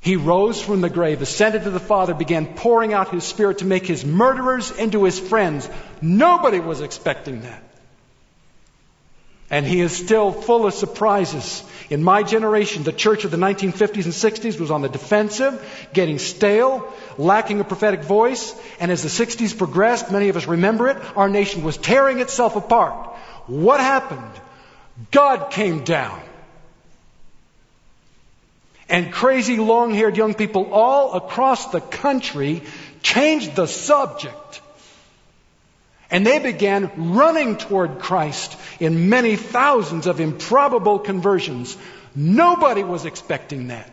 He 0.01 0.17
rose 0.17 0.61
from 0.61 0.81
the 0.81 0.89
grave, 0.89 1.21
ascended 1.21 1.65
to 1.65 1.71
the 1.71 1.79
Father, 1.79 2.15
began 2.15 2.55
pouring 2.55 2.95
out 2.95 3.11
his 3.11 3.25
Spirit 3.25 3.59
to 3.59 3.67
make 3.67 3.87
his 3.87 4.05
murderers 4.05 4.71
into 4.71 5.05
his 5.05 5.21
friends. 5.21 5.69
Nobody 6.01 6.59
was 6.59 6.81
expecting 6.81 7.43
that. 7.43 7.63
And 9.51 9.67
he 9.67 9.81
is 9.81 9.93
still 9.93 10.33
full 10.33 10.65
of 10.65 10.73
surprises. 10.75 11.63
In 11.91 12.03
my 12.05 12.23
generation, 12.23 12.85
the 12.85 12.93
church 12.93 13.25
of 13.25 13.33
the 13.33 13.37
1950s 13.37 14.05
and 14.05 14.15
60s 14.15 14.61
was 14.61 14.71
on 14.71 14.81
the 14.81 14.89
defensive, 14.89 15.61
getting 15.93 16.19
stale, 16.19 16.91
lacking 17.19 17.61
a 17.61 17.65
prophetic 17.65 18.05
voice. 18.05 18.55
And 18.79 18.93
as 18.93 19.03
the 19.03 19.09
60s 19.09 19.59
progressed, 19.59 20.13
many 20.13 20.29
of 20.29 20.37
us 20.37 20.47
remember 20.47 20.89
it, 20.89 20.97
our 21.17 21.29
nation 21.29 21.63
was 21.63 21.77
tearing 21.77 22.21
itself 22.21 22.57
apart. 22.57 22.95
What 23.49 23.81
happened? 23.81 24.41
God 25.11 25.51
came 25.51 25.83
down. 25.83 26.23
And 28.91 29.13
crazy 29.13 29.57
long 29.57 29.95
haired 29.95 30.17
young 30.17 30.35
people 30.35 30.73
all 30.73 31.15
across 31.15 31.71
the 31.71 31.81
country 31.81 32.63
changed 33.03 33.57
the 33.57 33.67
subject 33.67 34.61
and 36.11 36.27
they 36.27 36.41
began 36.41 36.91
running 37.13 37.57
toward 37.57 38.01
Christ 38.01 38.57
in 38.81 39.09
many 39.09 39.37
thousands 39.37 40.07
of 40.07 40.21
improbable 40.21 40.99
conversions. 40.99 41.77
Nobody 42.17 42.83
was 42.83 43.05
expecting 43.05 43.69
that. 43.69 43.91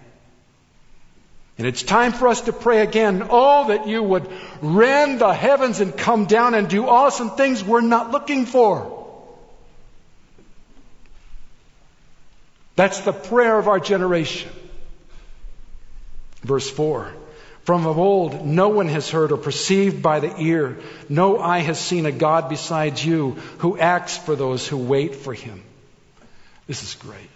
And 1.59 1.67
it's 1.67 1.83
time 1.83 2.11
for 2.11 2.27
us 2.27 2.41
to 2.41 2.53
pray 2.53 2.81
again. 2.81 3.27
Oh, 3.29 3.67
that 3.69 3.87
you 3.87 4.01
would 4.01 4.29
rend 4.61 5.19
the 5.19 5.33
heavens 5.33 5.79
and 5.79 5.95
come 5.95 6.25
down 6.25 6.53
and 6.53 6.67
do 6.67 6.87
awesome 6.87 7.31
things 7.31 7.63
we're 7.63 7.81
not 7.81 8.11
looking 8.11 8.45
for. 8.45 8.93
That's 12.75 13.01
the 13.01 13.13
prayer 13.13 13.57
of 13.57 13.67
our 13.67 13.79
generation. 13.79 14.51
Verse 16.41 16.69
4. 16.69 17.11
From 17.63 17.85
of 17.85 17.97
old, 17.97 18.45
no 18.45 18.69
one 18.69 18.87
has 18.87 19.09
heard 19.09 19.33
or 19.33 19.37
perceived 19.37 20.01
by 20.01 20.21
the 20.21 20.33
ear. 20.39 20.77
No 21.09 21.37
eye 21.37 21.59
has 21.59 21.77
seen 21.77 22.05
a 22.05 22.13
God 22.13 22.47
besides 22.47 23.05
you 23.05 23.31
who 23.57 23.77
acts 23.77 24.15
for 24.17 24.37
those 24.37 24.65
who 24.65 24.77
wait 24.77 25.15
for 25.15 25.33
him. 25.33 25.61
This 26.65 26.81
is 26.81 26.95
great. 26.95 27.29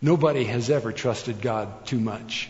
Nobody 0.00 0.44
has 0.44 0.70
ever 0.70 0.92
trusted 0.92 1.40
God 1.40 1.86
too 1.86 1.98
much. 1.98 2.48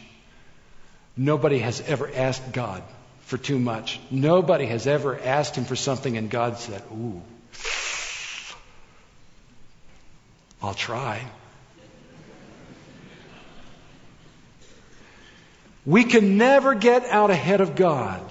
Nobody 1.17 1.59
has 1.59 1.81
ever 1.81 2.11
asked 2.15 2.53
God 2.53 2.83
for 3.23 3.39
too 3.39 3.59
much. 3.59 3.99
Nobody 4.11 4.67
has 4.67 4.87
ever 4.87 5.19
asked 5.19 5.57
him 5.57 5.65
for 5.65 5.77
something 5.77 6.17
and 6.17 6.31
God 6.31 6.59
said, 6.59 6.83
Ooh, 6.93 7.23
I'll 10.63 10.75
try. 10.75 11.25
We 15.91 16.05
can 16.05 16.39
never 16.39 16.77
get 16.77 17.05
out 17.07 17.31
ahead 17.31 17.61
of 17.61 17.75
God 17.75 18.23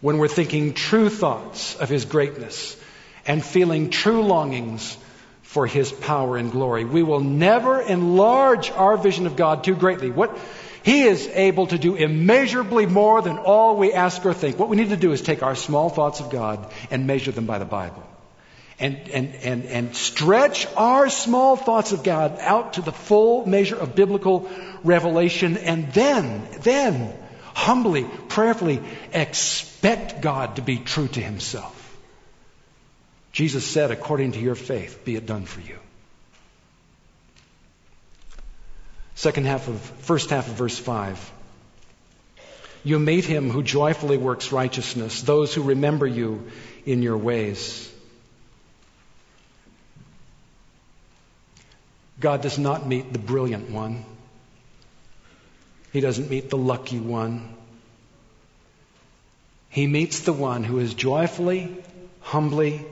when 0.00 0.18
we're 0.18 0.28
thinking 0.28 0.74
true 0.74 1.08
thoughts 1.08 1.74
of 1.74 1.88
His 1.88 2.04
greatness 2.04 2.76
and 3.26 3.44
feeling 3.44 3.90
true 3.90 4.22
longings 4.22 4.96
for 5.42 5.66
His 5.66 5.90
power 5.90 6.36
and 6.36 6.52
glory. 6.52 6.84
We 6.84 7.02
will 7.02 7.18
never 7.18 7.80
enlarge 7.80 8.70
our 8.70 8.96
vision 8.96 9.26
of 9.26 9.34
God 9.34 9.64
too 9.64 9.74
greatly. 9.74 10.12
What 10.12 10.38
He 10.84 11.02
is 11.02 11.26
able 11.26 11.66
to 11.66 11.78
do 11.78 11.96
immeasurably 11.96 12.86
more 12.86 13.22
than 13.22 13.38
all 13.38 13.76
we 13.76 13.92
ask 13.92 14.24
or 14.24 14.32
think. 14.32 14.56
What 14.56 14.68
we 14.68 14.76
need 14.76 14.90
to 14.90 14.96
do 14.96 15.10
is 15.10 15.20
take 15.20 15.42
our 15.42 15.56
small 15.56 15.90
thoughts 15.90 16.20
of 16.20 16.30
God 16.30 16.72
and 16.92 17.08
measure 17.08 17.32
them 17.32 17.46
by 17.46 17.58
the 17.58 17.64
Bible. 17.64 18.03
And, 18.78 19.08
and, 19.08 19.34
and, 19.36 19.64
and 19.66 19.96
stretch 19.96 20.66
our 20.76 21.08
small 21.08 21.56
thoughts 21.56 21.92
of 21.92 22.02
God 22.02 22.38
out 22.40 22.74
to 22.74 22.82
the 22.82 22.92
full 22.92 23.46
measure 23.46 23.76
of 23.76 23.94
biblical 23.94 24.50
revelation 24.82 25.56
and 25.56 25.92
then, 25.92 26.46
then, 26.60 27.12
humbly, 27.54 28.04
prayerfully 28.28 28.80
expect 29.12 30.20
God 30.20 30.56
to 30.56 30.62
be 30.62 30.78
true 30.78 31.08
to 31.08 31.20
himself. 31.20 31.80
Jesus 33.32 33.66
said, 33.66 33.90
according 33.90 34.32
to 34.32 34.40
your 34.40 34.54
faith, 34.54 35.04
be 35.04 35.16
it 35.16 35.26
done 35.26 35.44
for 35.44 35.60
you. 35.60 35.78
Second 39.14 39.46
half 39.46 39.68
of, 39.68 39.80
first 39.80 40.30
half 40.30 40.48
of 40.48 40.54
verse 40.54 40.78
5. 40.78 41.32
You 42.82 42.98
meet 42.98 43.24
him 43.24 43.50
who 43.50 43.62
joyfully 43.62 44.18
works 44.18 44.52
righteousness, 44.52 45.22
those 45.22 45.54
who 45.54 45.62
remember 45.62 46.06
you 46.06 46.50
in 46.84 47.02
your 47.02 47.16
ways. 47.16 47.90
God 52.24 52.40
does 52.40 52.58
not 52.58 52.86
meet 52.86 53.12
the 53.12 53.18
brilliant 53.18 53.70
one. 53.70 54.02
He 55.92 56.00
doesn't 56.00 56.30
meet 56.30 56.48
the 56.48 56.56
lucky 56.56 56.98
one. 56.98 57.54
He 59.68 59.86
meets 59.86 60.20
the 60.20 60.32
one 60.32 60.64
who 60.64 60.78
is 60.78 60.94
joyfully, 60.94 61.76
humbly, 62.20 62.86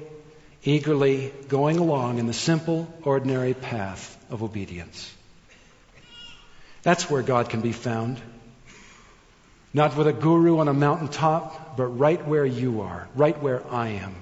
eagerly 0.65 1.33
going 1.49 1.79
along 1.79 2.19
in 2.19 2.27
the 2.27 2.35
simple, 2.35 2.87
ordinary 3.05 3.55
path 3.55 4.23
of 4.29 4.43
obedience. 4.43 5.11
That's 6.83 7.09
where 7.09 7.23
God 7.23 7.49
can 7.49 7.63
be 7.63 7.73
found. 7.73 8.21
Not 9.73 9.97
with 9.97 10.09
a 10.09 10.13
guru 10.13 10.59
on 10.59 10.69
a 10.69 10.75
mountaintop, 10.75 11.79
but 11.79 11.87
right 11.87 12.23
where 12.29 12.45
you 12.45 12.83
are, 12.83 13.09
right 13.15 13.43
where 13.43 13.63
I 13.73 13.89
am. 14.05 14.15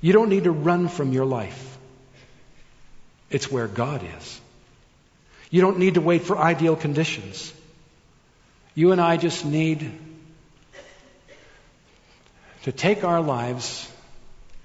You 0.00 0.12
don't 0.12 0.30
need 0.30 0.44
to 0.44 0.50
run 0.50 0.88
from 0.88 1.12
your 1.12 1.26
life. 1.26 1.75
It's 3.30 3.50
where 3.50 3.66
God 3.66 4.02
is. 4.18 4.40
You 5.50 5.60
don't 5.60 5.78
need 5.78 5.94
to 5.94 6.00
wait 6.00 6.22
for 6.22 6.38
ideal 6.38 6.76
conditions. 6.76 7.52
You 8.74 8.92
and 8.92 9.00
I 9.00 9.16
just 9.16 9.44
need 9.44 9.90
to 12.62 12.72
take 12.72 13.04
our 13.04 13.20
lives 13.20 13.90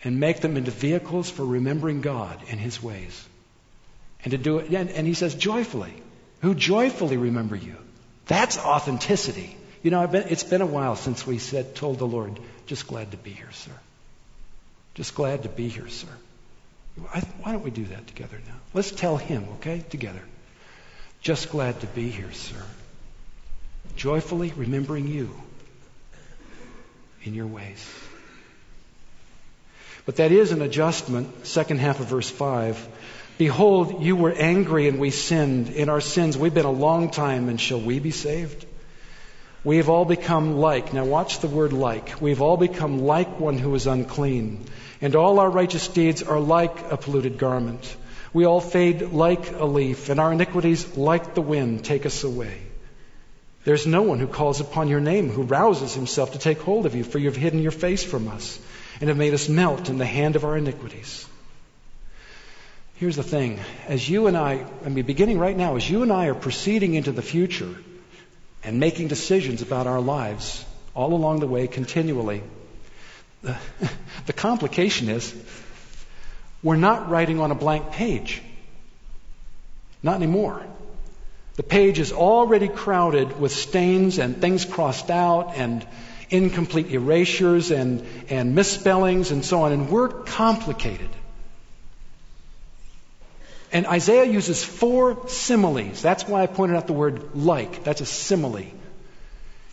and 0.04 0.20
make 0.20 0.40
them 0.42 0.58
into 0.58 0.72
vehicles 0.72 1.30
for 1.30 1.46
remembering 1.46 2.02
God 2.02 2.40
and 2.50 2.60
His 2.60 2.82
ways. 2.82 3.28
And 4.24 4.32
to 4.32 4.38
do 4.38 4.58
it, 4.58 4.72
and, 4.72 4.90
and 4.90 5.08
He 5.08 5.14
says 5.14 5.36
joyfully, 5.36 5.94
who 6.42 6.56
joyfully 6.56 7.18
remember 7.18 7.56
you. 7.56 7.78
That's 8.26 8.58
authenticity. 8.58 9.56
You 9.84 9.92
know, 9.92 10.06
been, 10.08 10.28
it's 10.30 10.44
been 10.44 10.62
a 10.62 10.66
while 10.66 10.96
since 10.96 11.26
we 11.26 11.38
said, 11.38 11.76
told 11.76 12.00
the 12.00 12.08
Lord, 12.08 12.40
just 12.66 12.88
glad 12.88 13.12
to 13.12 13.18
be 13.18 13.32
here, 13.32 13.52
sir. 13.52 13.72
Just 14.96 15.16
glad 15.16 15.44
to 15.44 15.50
be 15.50 15.70
here, 15.70 15.88
sir. 15.88 16.08
Why 16.96 17.52
don't 17.52 17.64
we 17.64 17.72
do 17.72 17.86
that 17.86 18.08
together 18.08 18.40
now? 18.48 18.56
Let's 18.74 18.92
tell 18.92 19.18
him, 19.18 19.46
okay, 19.56 19.84
together. 19.90 20.22
Just 21.22 21.50
glad 21.50 21.80
to 21.82 21.88
be 21.88 22.10
here, 22.10 22.32
sir. 22.32 22.62
Joyfully 23.96 24.54
remembering 24.56 25.08
you 25.08 25.30
in 27.24 27.34
your 27.34 27.48
ways. 27.48 27.88
But 30.06 30.18
that 30.18 30.32
is 30.32 30.52
an 30.52 30.62
adjustment, 30.62 31.46
second 31.46 31.80
half 31.80 32.00
of 32.00 32.08
verse 32.08 32.30
5. 32.30 32.88
Behold, 33.38 34.04
you 34.04 34.16
were 34.16 34.32
angry 34.32 34.88
and 34.88 35.00
we 35.00 35.12
sinned. 35.12 35.70
In 35.70 35.90
our 35.90 36.02
sins, 36.02 36.38
we've 36.38 36.54
been 36.54 36.66
a 36.66 36.72
long 36.72 37.12
time, 37.12 37.50
and 37.50 37.60
shall 37.60 37.80
we 37.80 38.00
be 38.00 38.12
saved? 38.12 38.66
We 39.64 39.78
have 39.78 39.90
all 39.90 40.06
become 40.06 40.58
like, 40.58 40.92
now 40.92 41.06
watch 41.06 41.40
the 41.40 41.48
word 41.48 41.72
like. 41.72 42.20
We've 42.20 42.42
all 42.42 42.58
become 42.58 43.00
like 43.00 43.40
one 43.40 43.60
who 43.60 43.76
is 43.76 43.86
unclean, 43.86 44.66
and 45.02 45.16
all 45.16 45.40
our 45.40 45.50
righteous 45.50 45.88
deeds 45.88 46.24
are 46.24 46.40
like 46.40 46.92
a 46.92 46.98
polluted 46.98 47.38
garment. 47.38 47.96
We 48.34 48.46
all 48.46 48.62
fade 48.62 49.12
like 49.12 49.52
a 49.52 49.66
leaf, 49.66 50.10
and 50.10 50.20
our 50.20 50.34
iniquities, 50.34 50.98
like 50.98 51.36
the 51.36 51.44
wind, 51.44 51.86
take 51.86 52.08
us 52.08 52.24
away. 52.24 52.58
There's 53.64 53.86
no 53.86 54.02
one 54.02 54.18
who 54.18 54.26
calls 54.26 54.62
upon 54.62 54.88
your 54.88 55.00
name, 55.00 55.30
who 55.30 55.44
rouses 55.44 55.94
himself 55.94 56.32
to 56.32 56.40
take 56.40 56.60
hold 56.60 56.88
of 56.88 56.96
you, 56.96 57.04
for 57.04 57.20
you've 57.20 57.36
hidden 57.36 57.62
your 57.62 57.72
face 57.72 58.04
from 58.04 58.30
us 58.30 58.58
and 59.00 59.10
have 59.10 59.18
made 59.18 59.36
us 59.36 59.48
melt 59.48 59.90
in 59.90 60.00
the 60.00 60.06
hand 60.06 60.36
of 60.36 60.44
our 60.44 60.58
iniquities. 60.58 61.28
Here's 62.96 63.16
the 63.16 63.24
thing. 63.24 63.60
As 63.88 64.08
you 64.10 64.26
and 64.26 64.36
I, 64.36 64.66
I 64.84 64.90
mean, 64.90 65.06
beginning 65.06 65.38
right 65.38 65.56
now, 65.56 65.76
as 65.76 65.88
you 65.88 66.02
and 66.02 66.12
I 66.12 66.28
are 66.28 66.36
proceeding 66.36 66.96
into 66.96 67.12
the 67.12 67.22
future 67.22 67.76
and 68.64 68.80
making 68.80 69.08
decisions 69.08 69.62
about 69.62 69.88
our 69.88 70.00
lives 70.00 70.66
all 70.94 71.14
along 71.14 71.40
the 71.40 71.48
way 71.48 71.68
continually, 71.68 72.44
the, 73.42 73.58
the 74.26 74.34
complication 74.34 75.10
is 75.10 75.36
we're 76.64 76.76
not 76.76 77.10
writing 77.10 77.40
on 77.40 77.52
a 77.52 77.56
blank 77.56 77.92
page. 77.92 78.42
Not 80.04 80.16
anymore. 80.16 80.66
The 81.56 81.64
page 81.64 82.00
is 82.00 82.12
already 82.12 82.68
crowded 82.68 83.40
with 83.40 83.52
stains 83.52 84.20
and 84.20 84.40
things 84.40 84.66
crossed 84.66 85.10
out 85.10 85.54
and 85.56 85.86
incomplete 86.30 86.92
erasures 86.92 87.72
and, 87.72 88.06
and 88.30 88.56
misspellings 88.56 89.32
and 89.32 89.44
so 89.44 89.64
on, 89.64 89.74
and 89.74 89.90
we're 89.90 90.08
complicated. 90.08 91.10
And 93.72 93.88
Isaiah 93.88 94.26
uses 94.26 94.64
four 94.64 95.28
similes. 95.30 96.02
That's 96.02 96.28
why 96.28 96.44
I 96.44 96.48
pointed 96.48 96.76
out 96.76 96.88
the 96.88 96.94
word 96.94 97.36
like. 97.36 97.84
That's 97.84 98.02
a 98.02 98.06
simile. 98.06 98.66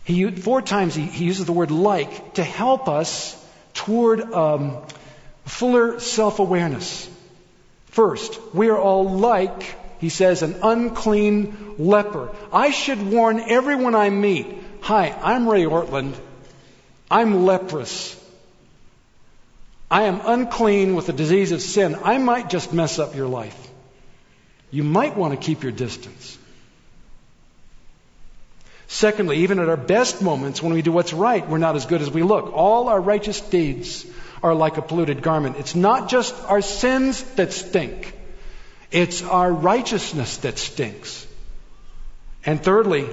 He, 0.05 0.31
four 0.31 0.61
times 0.61 0.95
he, 0.95 1.03
he 1.03 1.25
uses 1.25 1.45
the 1.45 1.53
word 1.53 1.71
like 1.71 2.35
to 2.35 2.43
help 2.43 2.87
us 2.87 3.35
toward 3.73 4.33
um, 4.33 4.77
fuller 5.45 5.99
self 5.99 6.39
awareness. 6.39 7.09
First, 7.87 8.39
we 8.53 8.69
are 8.69 8.77
all 8.77 9.09
like, 9.09 9.75
he 9.99 10.09
says, 10.09 10.43
an 10.43 10.59
unclean 10.63 11.75
leper. 11.77 12.29
I 12.53 12.71
should 12.71 13.01
warn 13.01 13.39
everyone 13.39 13.95
I 13.95 14.09
meet 14.09 14.59
Hi, 14.81 15.09
I'm 15.21 15.47
Ray 15.47 15.63
Ortlund. 15.63 16.15
I'm 17.11 17.45
leprous. 17.45 18.15
I 19.91 20.03
am 20.03 20.21
unclean 20.23 20.95
with 20.95 21.07
the 21.07 21.13
disease 21.13 21.51
of 21.51 21.61
sin. 21.61 21.97
I 22.03 22.17
might 22.17 22.49
just 22.49 22.73
mess 22.73 22.99
up 22.99 23.15
your 23.15 23.27
life. 23.27 23.68
You 24.71 24.83
might 24.83 25.15
want 25.17 25.33
to 25.33 25.45
keep 25.45 25.63
your 25.63 25.71
distance. 25.71 26.37
Secondly, 28.87 29.37
even 29.37 29.59
at 29.59 29.69
our 29.69 29.77
best 29.77 30.21
moments 30.21 30.63
when 30.63 30.73
we 30.73 30.81
do 30.81 30.91
what's 30.91 31.13
right, 31.13 31.47
we're 31.47 31.59
not 31.59 31.75
as 31.75 31.85
good 31.85 32.01
as 32.01 32.09
we 32.09 32.23
look. 32.23 32.51
All 32.53 32.89
our 32.89 32.99
righteous 32.99 33.39
deeds 33.39 34.05
are 34.41 34.55
like 34.55 34.77
a 34.77 34.81
polluted 34.81 35.21
garment. 35.21 35.57
It's 35.57 35.75
not 35.75 36.09
just 36.09 36.35
our 36.45 36.61
sins 36.61 37.23
that 37.35 37.53
stink. 37.53 38.15
It's 38.91 39.21
our 39.21 39.51
righteousness 39.51 40.37
that 40.37 40.57
stinks. 40.57 41.27
And 42.45 42.63
thirdly, 42.63 43.07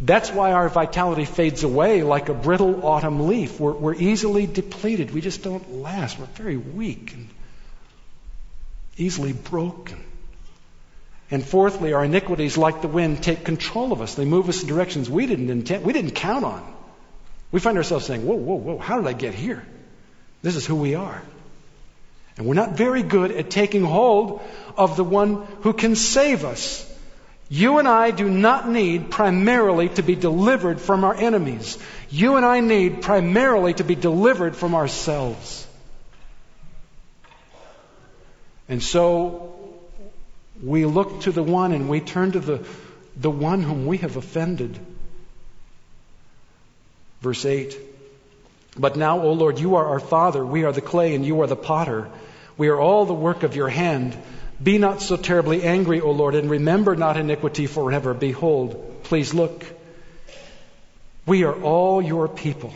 that's 0.00 0.30
why 0.30 0.52
our 0.52 0.68
vitality 0.68 1.24
fades 1.24 1.62
away 1.62 2.02
like 2.02 2.28
a 2.28 2.34
brittle 2.34 2.84
autumn 2.84 3.28
leaf. 3.28 3.60
We're, 3.60 3.72
we're, 3.72 3.94
easily 3.94 4.46
depleted. 4.46 5.12
We 5.12 5.20
just 5.20 5.42
don't 5.42 5.80
last. 5.82 6.18
We're 6.18 6.26
very 6.26 6.56
weak 6.56 7.12
and 7.12 7.28
easily 8.96 9.32
broken. 9.32 10.02
And 11.30 11.44
fourthly, 11.44 11.92
our 11.92 12.04
iniquities, 12.04 12.56
like 12.56 12.82
the 12.82 12.88
wind, 12.88 13.22
take 13.22 13.44
control 13.44 13.92
of 13.92 14.00
us. 14.00 14.14
They 14.14 14.24
move 14.24 14.48
us 14.48 14.62
in 14.62 14.68
directions 14.68 15.10
we 15.10 15.26
didn't 15.26 15.50
intend, 15.50 15.84
we 15.84 15.92
didn't 15.92 16.12
count 16.12 16.44
on. 16.44 16.74
We 17.50 17.60
find 17.60 17.76
ourselves 17.76 18.06
saying, 18.06 18.26
Whoa, 18.26 18.36
whoa, 18.36 18.56
whoa, 18.56 18.78
how 18.78 19.00
did 19.00 19.06
I 19.06 19.12
get 19.12 19.34
here? 19.34 19.64
This 20.42 20.56
is 20.56 20.66
who 20.66 20.76
we 20.76 20.94
are. 20.94 21.22
And 22.36 22.46
we're 22.46 22.54
not 22.54 22.72
very 22.72 23.02
good 23.02 23.30
at 23.30 23.50
taking 23.50 23.82
hold 23.82 24.42
of 24.76 24.96
the 24.96 25.04
one 25.04 25.46
who 25.62 25.72
can 25.72 25.96
save 25.96 26.44
us. 26.44 26.84
You 27.48 27.78
and 27.78 27.88
I 27.88 28.10
do 28.10 28.28
not 28.28 28.68
need 28.68 29.10
primarily 29.10 29.88
to 29.90 30.02
be 30.02 30.16
delivered 30.16 30.80
from 30.80 31.04
our 31.04 31.14
enemies. 31.14 31.78
You 32.10 32.36
and 32.36 32.44
I 32.44 32.60
need 32.60 33.02
primarily 33.02 33.74
to 33.74 33.84
be 33.84 33.94
delivered 33.94 34.56
from 34.56 34.74
ourselves. 34.74 35.66
And 38.68 38.82
so 38.82 39.55
we 40.62 40.84
look 40.84 41.22
to 41.22 41.32
the 41.32 41.42
one 41.42 41.72
and 41.72 41.88
we 41.88 42.00
turn 42.00 42.32
to 42.32 42.40
the, 42.40 42.66
the 43.16 43.30
one 43.30 43.62
whom 43.62 43.86
we 43.86 43.98
have 43.98 44.16
offended. 44.16 44.78
Verse 47.20 47.44
8 47.44 47.76
But 48.76 48.96
now, 48.96 49.20
O 49.20 49.32
Lord, 49.32 49.58
you 49.58 49.76
are 49.76 49.86
our 49.86 50.00
Father, 50.00 50.44
we 50.44 50.64
are 50.64 50.72
the 50.72 50.80
clay, 50.80 51.14
and 51.14 51.24
you 51.24 51.40
are 51.42 51.46
the 51.46 51.56
potter. 51.56 52.08
We 52.56 52.68
are 52.68 52.80
all 52.80 53.04
the 53.04 53.14
work 53.14 53.42
of 53.42 53.54
your 53.54 53.68
hand. 53.68 54.16
Be 54.62 54.78
not 54.78 55.02
so 55.02 55.16
terribly 55.16 55.62
angry, 55.62 56.00
O 56.00 56.10
Lord, 56.12 56.34
and 56.34 56.48
remember 56.48 56.96
not 56.96 57.18
iniquity 57.18 57.66
forever. 57.66 58.14
Behold, 58.14 59.02
please 59.02 59.34
look. 59.34 59.64
We 61.26 61.44
are 61.44 61.54
all 61.54 62.00
your 62.00 62.28
people. 62.28 62.72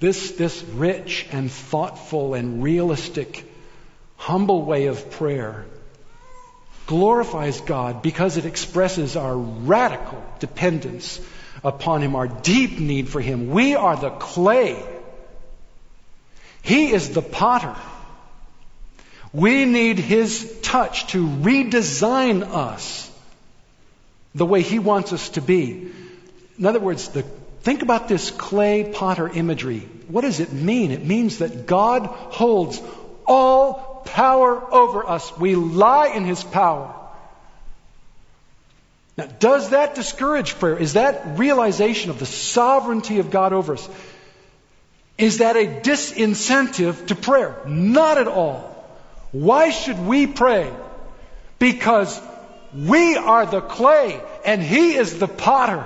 This, 0.00 0.32
this 0.32 0.62
rich 0.74 1.26
and 1.30 1.50
thoughtful 1.50 2.34
and 2.34 2.62
realistic, 2.62 3.44
humble 4.22 4.62
way 4.62 4.86
of 4.86 5.10
prayer 5.10 5.64
glorifies 6.86 7.60
God 7.60 8.02
because 8.02 8.36
it 8.36 8.44
expresses 8.44 9.16
our 9.16 9.36
radical 9.36 10.22
dependence 10.38 11.20
upon 11.64 12.02
Him, 12.02 12.14
our 12.14 12.28
deep 12.28 12.78
need 12.78 13.08
for 13.08 13.20
Him. 13.20 13.50
We 13.50 13.74
are 13.74 13.96
the 13.96 14.10
clay. 14.10 14.80
He 16.62 16.92
is 16.92 17.10
the 17.10 17.20
potter. 17.20 17.74
We 19.32 19.64
need 19.64 19.98
His 19.98 20.56
touch 20.62 21.08
to 21.08 21.26
redesign 21.26 22.44
us 22.44 23.10
the 24.36 24.46
way 24.46 24.62
He 24.62 24.78
wants 24.78 25.12
us 25.12 25.30
to 25.30 25.40
be. 25.40 25.90
In 26.60 26.66
other 26.66 26.78
words, 26.78 27.08
the, 27.08 27.22
think 27.62 27.82
about 27.82 28.06
this 28.06 28.30
clay 28.30 28.88
potter 28.94 29.28
imagery. 29.28 29.80
What 30.06 30.20
does 30.20 30.38
it 30.38 30.52
mean? 30.52 30.92
It 30.92 31.04
means 31.04 31.38
that 31.38 31.66
God 31.66 32.06
holds 32.06 32.80
all 33.26 33.91
power 34.04 34.72
over 34.72 35.08
us. 35.08 35.36
We 35.38 35.54
lie 35.54 36.08
in 36.08 36.24
His 36.24 36.42
power. 36.42 36.94
Now, 39.16 39.26
does 39.26 39.70
that 39.70 39.94
discourage 39.94 40.58
prayer? 40.58 40.78
Is 40.78 40.94
that 40.94 41.38
realization 41.38 42.10
of 42.10 42.18
the 42.18 42.26
sovereignty 42.26 43.18
of 43.18 43.30
God 43.30 43.52
over 43.52 43.74
us? 43.74 43.88
Is 45.18 45.38
that 45.38 45.56
a 45.56 45.66
disincentive 45.66 47.08
to 47.08 47.14
prayer? 47.14 47.60
Not 47.66 48.18
at 48.18 48.28
all. 48.28 48.68
Why 49.32 49.70
should 49.70 49.98
we 49.98 50.26
pray? 50.26 50.72
Because 51.58 52.20
we 52.74 53.16
are 53.16 53.46
the 53.46 53.60
clay 53.60 54.20
and 54.44 54.62
He 54.62 54.94
is 54.94 55.18
the 55.18 55.28
potter. 55.28 55.84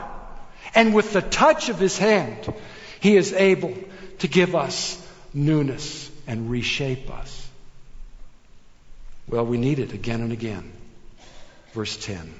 And 0.74 0.94
with 0.94 1.12
the 1.12 1.22
touch 1.22 1.68
of 1.68 1.78
His 1.78 1.98
hand, 1.98 2.52
He 3.00 3.16
is 3.16 3.32
able 3.32 3.74
to 4.20 4.28
give 4.28 4.54
us 4.54 5.02
newness 5.34 6.10
and 6.26 6.50
reshape 6.50 7.10
us. 7.10 7.45
Well, 9.29 9.45
we 9.45 9.59
need 9.59 9.79
it 9.79 9.93
again 9.93 10.20
and 10.20 10.33
again. 10.33 10.72
Verse 11.72 11.97
10. 11.97 12.33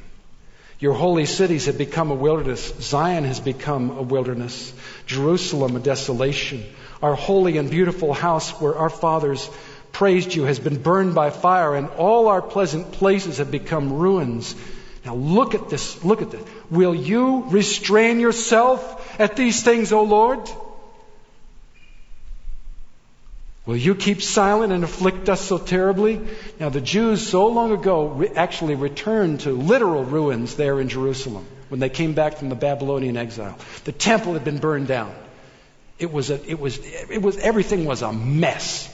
Your 0.79 0.93
holy 0.93 1.27
cities 1.27 1.67
have 1.67 1.79
become 1.79 2.11
a 2.11 2.15
wilderness. 2.15 2.73
Zion 2.81 3.25
has 3.25 3.41
become 3.41 3.91
a 3.91 4.03
wilderness. 4.03 4.73
Jerusalem 5.07 5.75
a 5.75 5.81
desolation. 5.81 6.65
Our 7.03 7.15
holy 7.15 7.57
and 7.57 7.71
beautiful 7.71 8.13
house 8.13 8.51
where 8.61 8.77
our 8.77 8.91
fathers 8.91 9.49
praised 9.93 10.35
you 10.35 10.45
has 10.45 10.59
been 10.59 10.83
burned 10.83 11.15
by 11.15 11.31
fire 11.31 11.75
and 11.75 11.89
all 11.97 12.29
our 12.29 12.43
pleasant 12.43 12.93
places 12.93 13.39
have 13.39 13.51
become 13.51 13.95
ruins. 13.95 14.55
Now 15.05 15.15
look 15.15 15.55
at 15.55 15.71
this, 15.71 16.05
look 16.05 16.21
at 16.21 16.31
this. 16.31 16.43
Will 16.71 16.95
you 16.95 17.45
restrain 17.49 18.21
yourself 18.21 19.19
at 19.19 19.37
these 19.37 19.63
things, 19.63 19.93
O 19.93 20.03
Lord? 20.03 20.41
Will 23.67 23.77
you 23.77 23.97
keep 23.97 24.23
silent 24.23 24.73
and 24.73 24.85
afflict 24.85 25.29
us 25.29 25.41
so 25.41 25.59
terribly? 25.59 26.21
Now, 26.61 26.69
the 26.69 26.81
Jews 26.81 27.29
so 27.29 27.49
long 27.49 27.73
ago 27.73 28.07
re- 28.07 28.29
actually 28.29 28.77
returned 28.77 29.41
to 29.41 29.51
literal 29.51 30.05
ruins 30.05 30.55
there 30.55 30.81
in 30.81 30.89
Jerusalem 30.89 31.45
when 31.69 31.81
they 31.81 31.89
came 31.89 32.15
back 32.15 32.37
from 32.37 32.49
the 32.49 32.55
Babylonian 32.55 33.17
exile. 33.17 33.59
The 33.85 33.91
temple 33.91 34.35
had 34.35 34.45
been 34.45 34.59
burned 34.59 34.87
down. 34.87 35.13
It 35.99 36.13
was, 36.13 36.31
a, 36.31 36.49
it 36.49 36.61
was, 36.61 36.79
it 36.79 37.21
was, 37.21 37.39
everything 37.39 37.87
was 37.87 38.03
a 38.03 38.13
mess. 38.13 38.93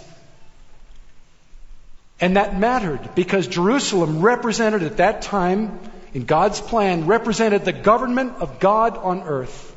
And 2.18 2.36
that 2.36 2.58
mattered 2.58 3.14
because 3.14 3.48
Jerusalem 3.48 4.22
represented 4.22 4.84
at 4.84 4.98
that 4.98 5.22
time, 5.22 5.80
in 6.14 6.24
God's 6.24 6.60
plan, 6.60 7.06
represented 7.06 7.66
the 7.66 7.72
government 7.72 8.36
of 8.40 8.58
God 8.58 8.96
on 8.96 9.22
earth. 9.22 9.71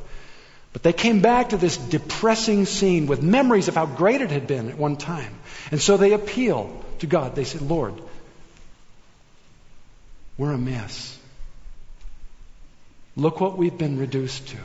But 0.76 0.82
they 0.82 0.92
came 0.92 1.22
back 1.22 1.48
to 1.48 1.56
this 1.56 1.78
depressing 1.78 2.66
scene 2.66 3.06
with 3.06 3.22
memories 3.22 3.68
of 3.68 3.76
how 3.76 3.86
great 3.86 4.20
it 4.20 4.30
had 4.30 4.46
been 4.46 4.68
at 4.68 4.76
one 4.76 4.96
time. 4.96 5.32
And 5.70 5.80
so 5.80 5.96
they 5.96 6.12
appeal 6.12 6.84
to 6.98 7.06
God. 7.06 7.34
They 7.34 7.44
said, 7.44 7.62
Lord, 7.62 7.94
we're 10.36 10.52
a 10.52 10.58
mess. 10.58 11.18
Look 13.16 13.40
what 13.40 13.56
we've 13.56 13.78
been 13.78 13.98
reduced 13.98 14.48
to. 14.48 14.58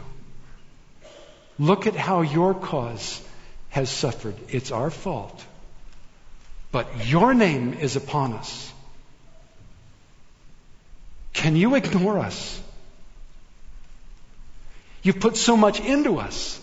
Look 1.58 1.88
at 1.88 1.96
how 1.96 2.24
your 2.24 2.56
cause 2.56 3.22
has 3.70 3.90
suffered. 3.90 4.36
It's 4.50 4.74
our 4.74 4.90
fault. 4.90 5.42
But 6.74 7.08
your 7.08 7.34
name 7.34 7.74
is 7.74 7.96
upon 7.96 8.34
us. 8.34 8.74
Can 11.32 11.56
you 11.56 11.76
ignore 11.76 12.20
us? 12.20 12.62
You 15.04 15.14
put 15.14 15.36
so 15.36 15.58
much 15.58 15.80
into 15.80 16.20
us. 16.20 16.60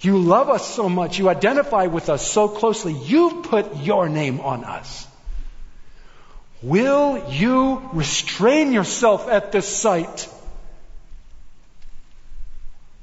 You 0.00 0.18
love 0.18 0.48
us 0.48 0.66
so 0.66 0.88
much. 0.88 1.18
You 1.18 1.28
identify 1.28 1.86
with 1.86 2.08
us 2.08 2.26
so 2.26 2.48
closely. 2.48 2.94
You've 2.94 3.44
put 3.44 3.76
your 3.76 4.08
name 4.08 4.40
on 4.40 4.64
us. 4.64 5.06
Will 6.62 7.30
you 7.30 7.88
restrain 7.92 8.72
yourself 8.72 9.28
at 9.28 9.52
this 9.52 9.68
sight? 9.68 10.28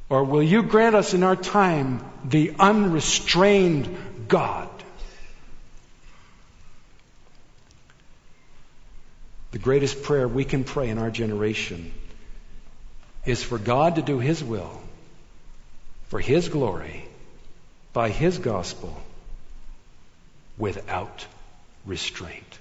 Or 0.10 0.24
will 0.24 0.43
you 0.43 0.64
grant 0.64 0.95
us 0.95 1.14
in 1.14 1.24
our 1.24 1.36
time 1.36 2.04
the 2.24 2.54
unrestrained 2.60 3.95
God? 4.28 4.70
The 9.52 9.60
greatest 9.60 10.04
prayer 10.04 10.28
we 10.28 10.45
can 10.45 10.64
pray 10.64 10.89
in 10.89 10.98
our 10.98 11.12
generation 11.12 11.91
is 13.28 13.43
for 13.43 13.57
God 13.57 13.95
to 13.95 14.01
do 14.01 14.19
His 14.19 14.43
will, 14.43 14.71
for 16.07 16.19
His 16.19 16.49
glory, 16.49 17.05
by 17.93 18.09
His 18.09 18.38
gospel, 18.38 18.95
without 20.57 21.25
restraint. 21.86 22.59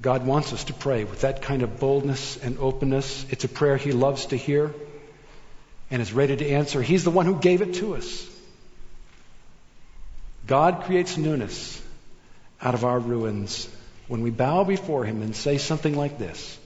God 0.00 0.24
wants 0.24 0.52
us 0.52 0.64
to 0.64 0.72
pray 0.72 1.04
with 1.04 1.22
that 1.22 1.42
kind 1.42 1.62
of 1.62 1.80
boldness 1.80 2.36
and 2.36 2.58
openness. 2.58 3.26
It's 3.30 3.44
a 3.44 3.48
prayer 3.48 3.76
He 3.76 3.92
loves 3.92 4.26
to 4.26 4.36
hear 4.36 4.72
and 5.90 6.00
is 6.00 6.12
ready 6.12 6.36
to 6.36 6.48
answer. 6.48 6.80
He's 6.80 7.04
the 7.04 7.10
one 7.10 7.26
who 7.26 7.36
gave 7.36 7.62
it 7.62 7.74
to 7.74 7.96
us. 7.96 8.26
God 10.46 10.84
creates 10.84 11.18
newness 11.18 11.82
out 12.62 12.74
of 12.74 12.84
our 12.84 12.98
ruins 12.98 13.68
when 14.06 14.22
we 14.22 14.30
bow 14.30 14.64
before 14.64 15.04
Him 15.04 15.20
and 15.20 15.36
say 15.36 15.58
something 15.58 15.96
like 15.96 16.18
this 16.18 16.57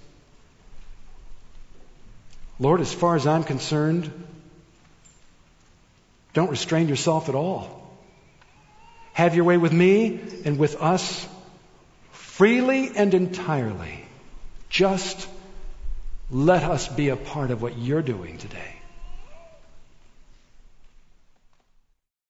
Lord, 2.62 2.80
as 2.80 2.94
far 2.94 3.16
as 3.16 3.26
I'm 3.26 3.42
concerned, 3.42 4.08
don't 6.32 6.48
restrain 6.48 6.88
yourself 6.88 7.28
at 7.28 7.34
all. 7.34 7.90
Have 9.14 9.34
your 9.34 9.44
way 9.44 9.56
with 9.56 9.72
me 9.72 10.20
and 10.44 10.60
with 10.60 10.80
us 10.80 11.26
freely 12.12 12.92
and 12.94 13.14
entirely. 13.14 14.06
Just 14.70 15.28
let 16.30 16.62
us 16.62 16.86
be 16.86 17.08
a 17.08 17.16
part 17.16 17.50
of 17.50 17.62
what 17.62 17.76
you're 17.78 18.00
doing 18.00 18.38
today. 18.38 18.76